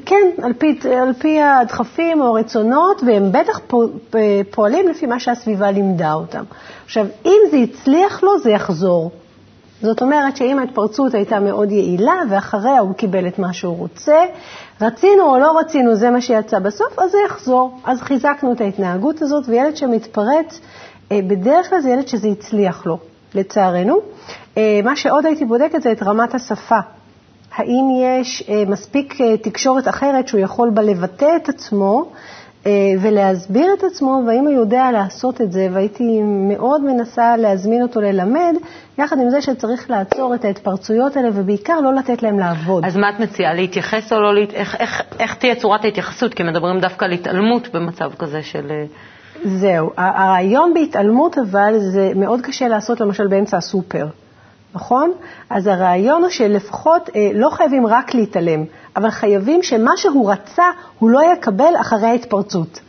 כן, 0.07 0.27
על 0.43 0.53
פי, 0.53 0.79
על 1.03 1.13
פי 1.13 1.41
הדחפים 1.43 2.21
או 2.21 2.27
הרצונות, 2.27 3.03
והם 3.07 3.33
בטח 3.33 3.61
פועלים 4.51 4.89
לפי 4.89 5.07
מה 5.07 5.21
שהסביבה 5.21 5.71
לימדה 5.71 6.15
אותם. 6.15 6.45
עכשיו, 6.85 7.07
אם 7.27 7.41
זה 7.51 7.57
הצליח 7.57 8.23
לו, 8.23 8.39
זה 8.39 8.51
יחזור. 8.51 9.11
זאת 9.83 10.03
אומרת 10.03 10.37
שאם 10.37 10.59
ההתפרצות 10.59 11.15
הייתה 11.15 11.41
מאוד 11.41 11.73
יעילה, 11.73 12.15
ואחריה 12.31 12.79
הוא 12.79 12.95
קיבל 12.95 13.27
את 13.27 13.39
מה 13.39 13.53
שהוא 13.53 13.77
רוצה, 13.79 14.25
רצינו 14.81 15.23
או 15.23 15.39
לא 15.39 15.59
רצינו, 15.59 15.95
זה 15.95 16.11
מה 16.11 16.21
שיצא 16.21 16.59
בסוף, 16.59 16.99
אז 16.99 17.11
זה 17.11 17.19
יחזור. 17.27 17.79
אז 17.85 18.01
חיזקנו 18.01 18.53
את 18.53 18.61
ההתנהגות 18.61 19.23
הזאת, 19.23 19.45
וילד 19.49 19.77
שמתפרץ, 19.77 20.61
אה, 21.13 21.21
בדרך 21.27 21.71
כלל 21.71 21.81
זה 21.81 21.91
ילד 21.91 22.09
שזה 22.09 22.29
הצליח 22.29 22.87
לו, 22.87 22.99
לצערנו. 23.35 23.99
אה, 24.57 24.81
מה 24.85 24.97
שעוד 24.97 25.27
הייתי 25.27 25.45
בודקת 25.45 25.83
זה 25.83 25.93
את 25.93 26.03
רמת 26.03 26.35
השפה. 26.35 26.79
האם 27.55 27.85
יש 28.03 28.45
אה, 28.49 28.65
מספיק 28.67 29.21
אה, 29.21 29.37
תקשורת 29.37 29.89
אחרת 29.89 30.29
שהוא 30.29 30.41
יכול 30.41 30.71
בה 30.71 30.83
לבטא 30.83 31.37
את 31.37 31.49
עצמו 31.49 32.11
אה, 32.67 32.73
ולהסביר 33.01 33.75
את 33.79 33.85
עצמו, 33.85 34.23
והאם 34.27 34.45
הוא 34.45 34.53
יודע 34.53 34.91
לעשות 34.93 35.41
את 35.41 35.53
זה, 35.53 35.69
והייתי 35.73 36.21
מאוד 36.23 36.85
מנסה 36.85 37.37
להזמין 37.37 37.83
אותו 37.83 38.01
ללמד, 38.01 38.55
יחד 38.99 39.17
עם 39.19 39.31
זה 39.31 39.43
שצריך 39.43 39.91
לעצור 39.91 40.35
את 40.35 40.45
ההתפרצויות 40.45 41.17
האלה, 41.17 41.29
ובעיקר 41.35 41.81
לא 41.81 41.95
לתת 41.95 42.23
להם 42.23 42.39
לעבוד. 42.39 42.85
אז 42.85 42.97
מה 42.97 43.11
את 43.11 43.21
מציעה, 43.21 43.55
להתייחס 43.55 44.13
או 44.13 44.21
לא, 44.21 44.35
להת... 44.35 44.55
איך, 44.55 44.77
איך, 44.81 45.03
איך 45.19 45.35
תהיה 45.35 45.55
צורת 45.55 45.85
ההתייחסות? 45.85 46.35
כי 46.35 46.43
מדברים 46.43 46.81
דווקא 46.81 47.05
על 47.05 47.13
התעלמות 47.13 47.69
במצב 47.75 48.11
כזה 48.19 48.43
של... 48.43 48.73
זהו, 49.45 49.91
הרעיון 49.97 50.75
בהתעלמות 50.75 51.39
אבל 51.39 51.75
זה 51.79 52.13
מאוד 52.17 52.41
קשה 52.41 52.69
לעשות 52.69 53.01
למשל 53.01 53.27
באמצע 53.27 53.57
הסופר. 53.57 54.07
נכון? 54.79 55.13
אז 55.51 55.67
הרעיון 55.67 56.23
הוא 56.23 56.31
שלפחות 56.31 57.11
אה, 57.17 57.31
לא 57.35 57.51
חייבים 57.51 57.87
רק 57.87 58.15
להתעלם, 58.15 58.65
אבל 58.97 59.11
חייבים 59.11 59.63
שמה 59.63 59.91
שהוא 59.97 60.33
רצה 60.33 60.65
הוא 60.99 61.11
לא 61.11 61.33
יקבל 61.33 61.73
אחרי 61.81 62.07
ההתפרצות. 62.07 62.81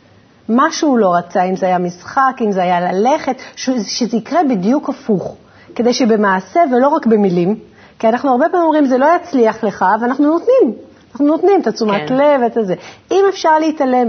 מה 0.48 0.72
שהוא 0.72 0.98
לא 0.98 1.14
רצה, 1.14 1.42
אם 1.42 1.56
זה 1.56 1.66
היה 1.66 1.78
משחק, 1.78 2.36
אם 2.40 2.52
זה 2.52 2.62
היה 2.62 2.92
ללכת, 2.92 3.36
שזה 3.56 4.16
יקרה 4.16 4.40
בדיוק 4.50 4.88
הפוך, 4.88 5.36
כדי 5.74 5.92
שבמעשה 5.92 6.60
ולא 6.72 6.88
רק 6.88 7.06
במילים, 7.06 7.58
כי 7.98 8.08
אנחנו 8.08 8.30
הרבה 8.30 8.48
פעמים 8.48 8.66
אומרים, 8.66 8.86
זה 8.86 8.98
לא 8.98 9.06
יצליח 9.16 9.64
לך, 9.64 9.84
ואנחנו 10.00 10.26
נותנים, 10.26 10.74
אנחנו 11.12 11.26
נותנים 11.26 11.60
את 11.60 11.66
התשומת 11.66 12.08
כן. 12.08 12.16
לב 12.16 12.40
ואת 12.42 12.66
זה. 12.66 12.74
אם 13.10 13.24
אפשר 13.28 13.58
להתעלם 13.58 14.08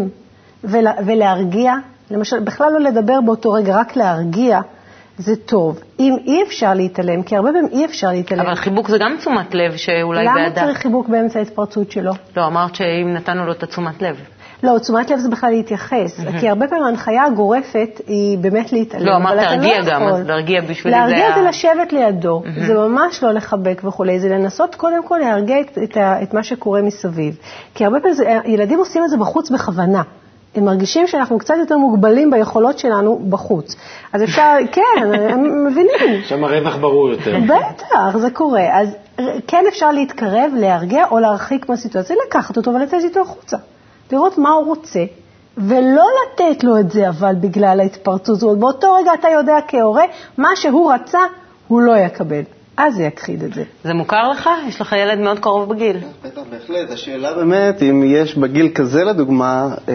ולה, 0.64 0.92
ולהרגיע, 1.06 1.74
למשל, 2.12 2.40
בכלל 2.40 2.74
לא 2.74 2.80
לדבר 2.80 3.22
באותו 3.22 3.52
רגע, 3.52 3.80
רק 3.80 3.96
להרגיע, 3.96 4.60
זה 5.22 5.36
טוב. 5.36 5.80
אם 6.00 6.16
אי 6.26 6.44
אפשר 6.44 6.74
להתעלם, 6.74 7.24
כי 7.24 7.36
הרבה 7.36 7.50
פעמים 7.50 7.70
אי 7.72 7.86
אפשר 7.86 8.12
להתעלם. 8.12 8.42
אבל 8.42 8.56
חיבוק 8.56 8.88
זה 8.88 8.98
גם 8.98 9.16
תשומת 9.20 9.54
לב 9.54 9.78
שאולי 9.78 10.24
למה 10.24 10.34
בעדה. 10.36 10.62
למה 10.62 10.68
צריך 10.68 10.78
חיבוק 10.78 11.10
באמצע 11.10 11.40
ההתפרצות 11.40 11.92
שלו? 11.92 12.12
לא, 12.38 12.48
אמרת 12.48 12.76
שאם 12.76 13.14
נתנו 13.14 13.46
לו 13.46 13.52
את 13.52 13.64
התשומת 13.64 14.02
לב. 14.02 14.16
לא, 14.64 14.80
תשומת 14.80 15.10
לב 15.12 15.20
זה 15.20 15.30
בכלל 15.30 15.50
להתייחס, 15.50 16.20
mm-hmm. 16.20 16.40
כי 16.40 16.50
הרבה 16.50 16.68
פעמים 16.68 16.84
ההנחיה 16.84 17.26
הגורפת 17.26 18.02
היא 18.08 18.38
באמת 18.38 18.74
להתעלם. 18.74 19.06
לא, 19.06 19.16
אמרת 19.16 19.36
להרגיע 19.36 19.80
לא 19.80 19.86
גם, 19.86 20.04
אז 20.04 20.28
להרגיע 20.28 20.62
בשביל 20.62 20.94
זה... 20.94 21.00
להרגיע 21.00 21.36
זה 21.36 21.42
לשבת 21.50 21.94
לידו, 21.94 22.44
mm-hmm. 22.46 22.66
זה 22.68 22.74
ממש 22.74 23.24
לא 23.24 23.32
לחבק 23.32 23.82
וכולי, 23.86 24.20
זה 24.20 24.30
לנסות 24.30 24.76
קודם 24.76 25.08
כל 25.08 25.18
להרגיע 25.18 25.62
את, 25.62 25.78
את, 25.84 25.98
את 25.98 26.34
מה 26.34 26.44
שקורה 26.44 26.82
מסביב. 26.82 27.38
כי 27.76 27.86
הרבה 27.86 28.00
פעמים 28.00 28.16
זה, 28.16 28.40
ילדים 28.46 28.80
עושים 28.80 29.04
את 29.04 29.10
זה 29.10 29.18
בחוץ 29.18 29.50
בכוונה. 29.50 30.02
הם 30.56 30.66
מרגישים 30.66 31.08
שאנחנו 31.08 31.38
קצת 31.38 31.54
יותר 31.60 31.78
מוגבלים 31.78 32.32
ביכולות 32.32 32.80
שלנו 32.80 33.22
בחוץ. 33.30 33.76
אז 34.14 34.24
אפשר, 34.24 34.54
כן, 34.76 35.14
הם 35.30 35.66
מבינים, 35.66 36.22
שם 36.26 36.44
הרווח 36.44 36.76
ברור 36.76 37.10
יותר. 37.10 37.38
בטח, 37.46 38.18
זה 38.18 38.32
קורה. 38.32 38.80
אז 38.80 38.96
כן 39.48 39.66
אפשר 39.68 39.92
להתקרב, 39.92 40.52
להרגיע 40.56 41.06
או 41.12 41.20
להרחיק 41.20 41.70
מהסיטואציה, 41.70 42.16
לקחת 42.28 42.58
אותו 42.58 42.74
ולצאת 42.74 43.04
איתו 43.04 43.22
החוצה. 43.22 43.58
לראות 44.12 44.38
מה 44.38 44.50
הוא 44.50 44.66
רוצה, 44.66 45.04
ולא 45.58 46.06
לתת 46.24 46.64
לו 46.64 46.80
את 46.80 46.92
זה, 46.92 47.10
אבל 47.10 47.36
בגלל 47.36 47.80
ההתפרצות. 47.80 48.36
זאת 48.36 48.44
אומרת, 48.44 48.58
באותו 48.58 48.94
רגע 48.94 49.12
אתה 49.14 49.28
יודע 49.30 49.58
כהורה, 49.68 50.04
מה 50.38 50.50
שהוא 50.56 50.94
רצה, 50.94 51.20
הוא 51.68 51.82
לא 51.82 51.98
יקבל. 51.98 52.42
אז 52.78 52.96
זה 52.96 53.04
יכחיד 53.04 53.44
את 53.44 53.54
זה. 53.54 53.64
זה 53.84 53.94
מוכר 53.94 54.30
לך? 54.30 54.50
יש 54.68 54.82
לך 54.82 54.96
ילד 54.98 55.20
מאוד 55.20 55.40
קרוב 55.40 55.70
בגיל. 55.70 55.98
בטח, 56.24 56.42
בהחלט. 56.50 56.92
השאלה 56.92 57.34
באמת, 57.34 57.82
אם 57.82 58.04
יש 58.06 58.38
בגיל 58.38 58.70
כזה, 58.76 59.04
לדוגמה, 59.04 59.68
אה, 59.90 59.94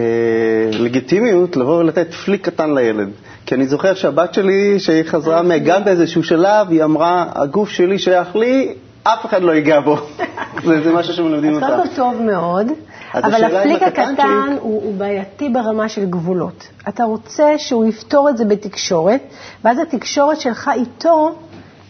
לגיטימיות 0.73 1.57
לבוא 1.57 1.79
ולתת 1.79 2.15
פליק 2.15 2.45
קטן 2.45 2.75
לילד. 2.75 3.09
כי 3.47 3.55
אני 3.55 3.67
זוכר 3.67 3.95
שהבת 3.95 4.35
שלי, 4.35 4.79
שהיא 4.79 5.03
חזרה 5.03 5.43
מהגן 5.43 5.85
באיזשהו 5.85 6.23
שלב, 6.23 6.71
היא 6.71 6.85
אמרה, 6.85 7.27
הגוף 7.35 7.69
שלי 7.69 7.99
שייך 7.99 8.37
לי, 8.37 8.75
אף 9.03 9.27
אחד 9.27 9.43
לא 9.43 9.53
ייגע 9.53 9.81
בו. 9.81 9.97
זה, 10.67 10.83
זה 10.83 10.93
משהו 10.93 11.15
שמלמדים 11.15 11.55
אותה. 11.55 11.67
קודם 11.67 11.83
כל 11.83 11.97
טוב 11.97 12.23
מאוד, 12.23 12.67
אבל 13.15 13.45
הפליק 13.45 13.83
הקטן 13.83 14.57
הוא, 14.61 14.83
הוא 14.83 14.95
בעייתי 14.95 15.49
ברמה 15.49 15.89
של 15.89 16.05
גבולות. 16.05 16.69
אתה 16.89 17.05
רוצה 17.05 17.59
שהוא 17.59 17.85
יפתור 17.87 18.29
את 18.29 18.37
זה 18.37 18.45
בתקשורת, 18.45 19.21
ואז 19.65 19.79
התקשורת 19.79 20.41
שלך 20.41 20.71
איתו 20.75 21.35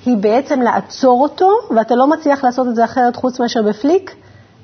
היא 0.06 0.16
בעצם 0.16 0.62
לעצור 0.62 1.22
אותו, 1.22 1.50
ואתה 1.76 1.94
לא 1.94 2.06
מצליח 2.06 2.44
לעשות 2.44 2.68
את 2.68 2.74
זה 2.74 2.84
אחרת 2.84 3.16
חוץ 3.16 3.40
מאשר 3.40 3.62
בפליק, 3.62 4.14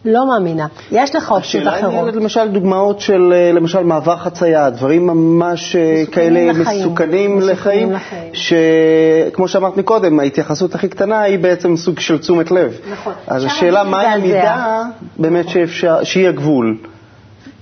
לא 0.05 0.29
מאמינה. 0.29 0.67
יש 0.91 1.15
לך 1.15 1.31
אופציות 1.31 1.67
אחרות. 1.69 1.85
השאלה 1.85 2.07
היא 2.07 2.13
למשל 2.13 2.49
דוגמאות 2.49 3.01
של 3.01 3.33
אה, 3.33 3.53
למשל 3.53 3.83
מעבר 3.83 4.17
חצייה, 4.17 4.71
דברים 4.71 5.07
ממש 5.07 5.77
אה, 5.77 6.03
כאלה 6.13 6.53
לחיים. 6.53 6.81
מסוכנים 6.81 7.41
לחיים, 7.41 7.93
לחיים, 7.93 8.33
שכמו 8.33 9.49
שאמרת 9.49 9.77
מקודם, 9.77 10.21
ההתייחסות 10.21 10.75
הכי 10.75 10.89
קטנה 10.89 11.21
היא 11.21 11.39
בעצם 11.39 11.77
סוג 11.77 12.01
של 12.01 12.19
תשומת 12.19 12.51
לב. 12.51 12.73
נכון. 12.93 13.13
אז 13.27 13.45
השאלה 13.45 13.85
מה 13.85 14.03
המידה 14.03 14.83
באמת 15.19 15.49
שאפשר, 15.49 16.05
שהיא 16.05 16.29
הגבול. 16.29 16.77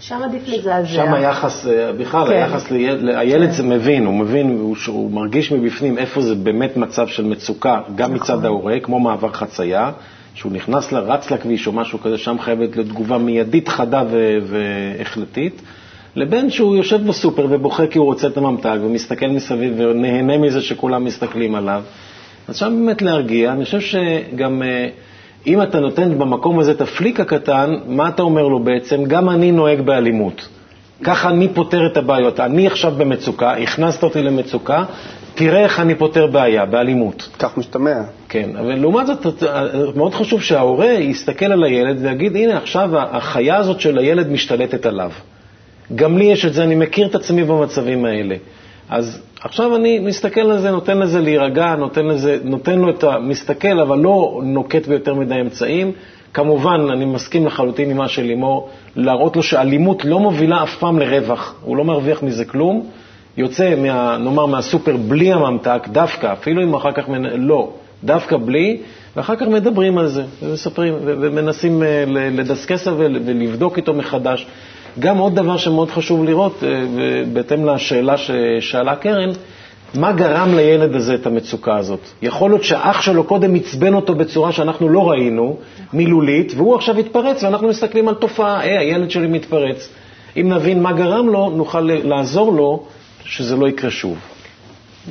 שם 0.00 0.22
עדיף 0.24 0.48
לזעזע. 0.48 0.88
שם 0.88 1.14
היחס, 1.14 1.66
אה, 1.66 1.92
בכלל, 1.92 2.26
כן. 2.26 2.32
היחס 2.32 2.70
לילד, 2.70 3.08
הילד 3.16 3.50
זה 3.50 3.62
מבין, 3.62 4.06
הוא 4.06 4.14
מבין, 4.14 4.50
הוא, 4.50 4.76
הוא 4.86 5.10
מרגיש 5.10 5.52
מבפנים 5.52 5.98
איפה 5.98 6.20
זה 6.20 6.34
באמת 6.34 6.76
מצב 6.76 7.06
של 7.06 7.24
מצוקה, 7.24 7.80
גם 7.94 8.14
נכון. 8.14 8.36
מצד 8.36 8.44
ההורה, 8.44 8.80
כמו 8.80 9.00
מעבר 9.00 9.32
חצייה, 9.32 9.90
שהוא 10.34 10.52
נכנס, 10.52 10.92
רץ 10.92 11.30
לכביש 11.30 11.66
או 11.66 11.72
משהו 11.72 12.00
כזה, 12.00 12.18
שם 12.18 12.36
חייבת 12.40 12.76
להיות 12.76 12.88
תגובה 12.88 13.18
מיידית, 13.18 13.68
חדה 13.68 14.04
והחלטית. 14.42 15.62
לבין 16.16 16.50
שהוא 16.50 16.76
יושב 16.76 17.06
בסופר 17.06 17.46
ובוכה 17.50 17.86
כי 17.86 17.98
הוא 17.98 18.06
רוצה 18.06 18.26
את 18.26 18.36
הממתק 18.36 18.76
ומסתכל 18.82 19.26
מסביב 19.26 19.74
ונהנה 19.76 20.38
מזה 20.38 20.60
שכולם 20.60 21.04
מסתכלים 21.04 21.54
עליו. 21.54 21.82
אז 22.48 22.56
שם 22.56 22.74
באמת 22.76 23.02
להרגיע. 23.02 23.52
אני 23.52 23.64
חושב 23.64 23.80
שגם 23.80 24.62
אה, 24.62 24.88
אם 25.46 25.62
אתה 25.62 25.80
נותן 25.80 26.18
במקום 26.18 26.58
הזה 26.58 26.70
את 26.70 26.80
הפליק 26.80 27.20
הקטן, 27.20 27.74
מה 27.86 28.08
אתה 28.08 28.22
אומר 28.22 28.42
לו 28.42 28.58
בעצם? 28.58 29.04
גם 29.04 29.30
אני 29.30 29.52
נוהג 29.52 29.80
באלימות. 29.80 30.48
ככה 31.02 31.30
אני 31.30 31.48
פותר 31.48 31.86
את 31.86 31.96
הבעיות. 31.96 32.40
אני 32.40 32.66
עכשיו 32.66 32.92
במצוקה, 32.98 33.52
הכנסת 33.52 34.02
אותי 34.02 34.22
למצוקה, 34.22 34.84
תראה 35.34 35.60
איך 35.64 35.80
אני 35.80 35.94
פותר 35.94 36.26
בעיה, 36.26 36.66
באלימות. 36.66 37.28
כך 37.38 37.58
משתמע. 37.58 37.94
כן, 38.28 38.50
אבל 38.56 38.74
לעומת 38.74 39.06
זאת, 39.06 39.42
מאוד 39.96 40.14
חשוב 40.14 40.42
שההורה 40.42 40.92
יסתכל 40.92 41.46
על 41.46 41.64
הילד 41.64 41.98
ויגיד, 42.02 42.36
הנה, 42.36 42.56
עכשיו 42.56 42.90
החיה 42.94 43.56
הזאת 43.56 43.80
של 43.80 43.98
הילד 43.98 44.30
משתלטת 44.32 44.86
עליו. 44.86 45.10
גם 45.94 46.18
לי 46.18 46.24
יש 46.24 46.44
את 46.44 46.52
זה, 46.52 46.64
אני 46.64 46.74
מכיר 46.74 47.06
את 47.06 47.14
עצמי 47.14 47.44
במצבים 47.44 48.04
האלה. 48.04 48.36
אז 48.88 49.22
עכשיו 49.44 49.76
אני 49.76 49.98
מסתכל 49.98 50.40
על 50.40 50.58
זה, 50.58 50.70
נותן 50.70 50.98
לזה 50.98 51.20
להירגע, 51.20 51.74
נותן, 51.76 52.06
לזה, 52.06 52.38
נותן 52.44 52.78
לו 52.78 52.90
את 52.90 53.04
ה... 53.04 53.18
מסתכל, 53.18 53.80
אבל 53.80 53.98
לא 53.98 54.40
נוקט 54.44 54.86
ביותר 54.86 55.14
מדי 55.14 55.40
אמצעים. 55.40 55.92
כמובן, 56.34 56.80
אני 56.92 57.04
מסכים 57.04 57.46
לחלוטין 57.46 57.90
עם 57.90 57.96
מה 57.96 58.08
של 58.08 58.22
לימור, 58.22 58.68
להראות 58.96 59.36
לו 59.36 59.42
שאלימות 59.42 60.04
לא 60.04 60.20
מובילה 60.20 60.62
אף 60.62 60.76
פעם 60.76 60.98
לרווח, 60.98 61.54
הוא 61.64 61.76
לא 61.76 61.84
מרוויח 61.84 62.22
מזה 62.22 62.44
כלום. 62.44 62.86
יוצא, 63.36 63.74
מה, 63.76 64.18
נאמר, 64.18 64.46
מהסופר 64.46 64.96
בלי 64.96 65.32
הממתק, 65.32 65.88
דווקא, 65.88 66.32
אפילו 66.32 66.62
אם 66.62 66.74
אחר 66.74 66.92
כך, 66.92 67.04
לא, 67.34 67.70
דווקא 68.04 68.36
בלי, 68.36 68.78
ואחר 69.16 69.36
כך 69.36 69.46
מדברים 69.46 69.98
על 69.98 70.06
זה, 70.06 70.24
ומספרים, 70.42 70.94
ומנסים 71.04 71.82
אה, 71.82 72.04
לדסקס 72.08 72.86
ולבדוק 72.96 73.76
איתו 73.76 73.94
מחדש. 73.94 74.46
גם 74.98 75.18
עוד 75.18 75.34
דבר 75.34 75.56
שמאוד 75.56 75.90
חשוב 75.90 76.24
לראות, 76.24 76.64
אה, 76.64 76.68
בהתאם 77.32 77.66
לשאלה 77.66 78.14
ששאלה 78.16 78.96
קרן, 78.96 79.30
מה 79.94 80.12
גרם 80.12 80.54
לילד 80.54 80.94
הזה 80.94 81.14
את 81.14 81.26
המצוקה 81.26 81.76
הזאת? 81.76 82.00
יכול 82.22 82.50
להיות 82.50 82.64
שאח 82.64 83.00
שלו 83.02 83.24
קודם 83.24 83.54
עצבן 83.54 83.94
אותו 83.94 84.14
בצורה 84.14 84.52
שאנחנו 84.52 84.88
לא 84.88 85.10
ראינו, 85.10 85.56
מילולית, 85.92 86.52
והוא 86.56 86.74
עכשיו 86.74 86.98
התפרץ, 86.98 87.42
ואנחנו 87.42 87.68
מסתכלים 87.68 88.08
על 88.08 88.14
תופעה, 88.14 88.60
היי, 88.60 88.78
הילד 88.78 89.10
שלי 89.10 89.26
מתפרץ. 89.26 89.88
אם 90.36 90.52
נבין 90.52 90.82
מה 90.82 90.92
גרם 90.92 91.28
לו, 91.28 91.50
נוכל 91.50 91.80
לעזור 91.80 92.52
לו 92.52 92.84
שזה 93.24 93.56
לא 93.56 93.68
יקרה 93.68 93.90
שוב. 93.90 94.18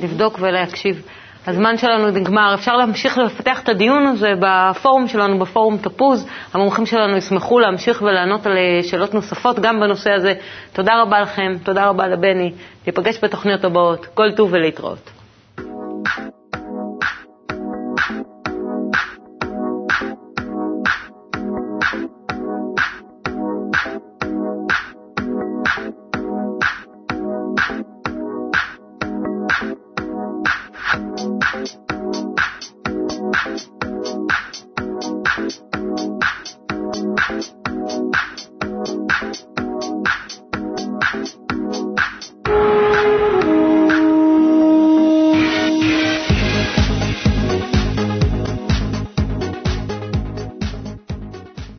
לבדוק 0.02 0.38
ולהקשיב. 0.42 1.02
הזמן 1.46 1.76
שלנו 1.78 2.10
נגמר. 2.10 2.54
אפשר 2.54 2.76
להמשיך 2.76 3.18
לפתח 3.18 3.60
את 3.62 3.68
הדיון 3.68 4.06
הזה 4.06 4.32
בפורום 4.40 5.08
שלנו, 5.08 5.38
בפורום 5.38 5.76
תפוז. 5.76 6.26
המומחים 6.52 6.86
שלנו 6.86 7.16
ישמחו 7.16 7.58
להמשיך 7.58 8.02
ולענות 8.02 8.46
על 8.46 8.56
אה, 8.56 8.82
שאלות 8.82 9.14
נוספות 9.14 9.58
גם 9.58 9.80
בנושא 9.80 10.10
הזה. 10.10 10.34
תודה 10.72 11.02
רבה 11.02 11.20
לכם, 11.20 11.52
תודה 11.62 11.86
רבה 11.86 12.06
לבני. 12.08 12.52
ניפגש 12.86 13.18
בתוכניות 13.24 13.64
הבאות. 13.64 14.06
כל 14.06 14.32
טוב 14.36 14.52
ולהתראות. 14.52 15.10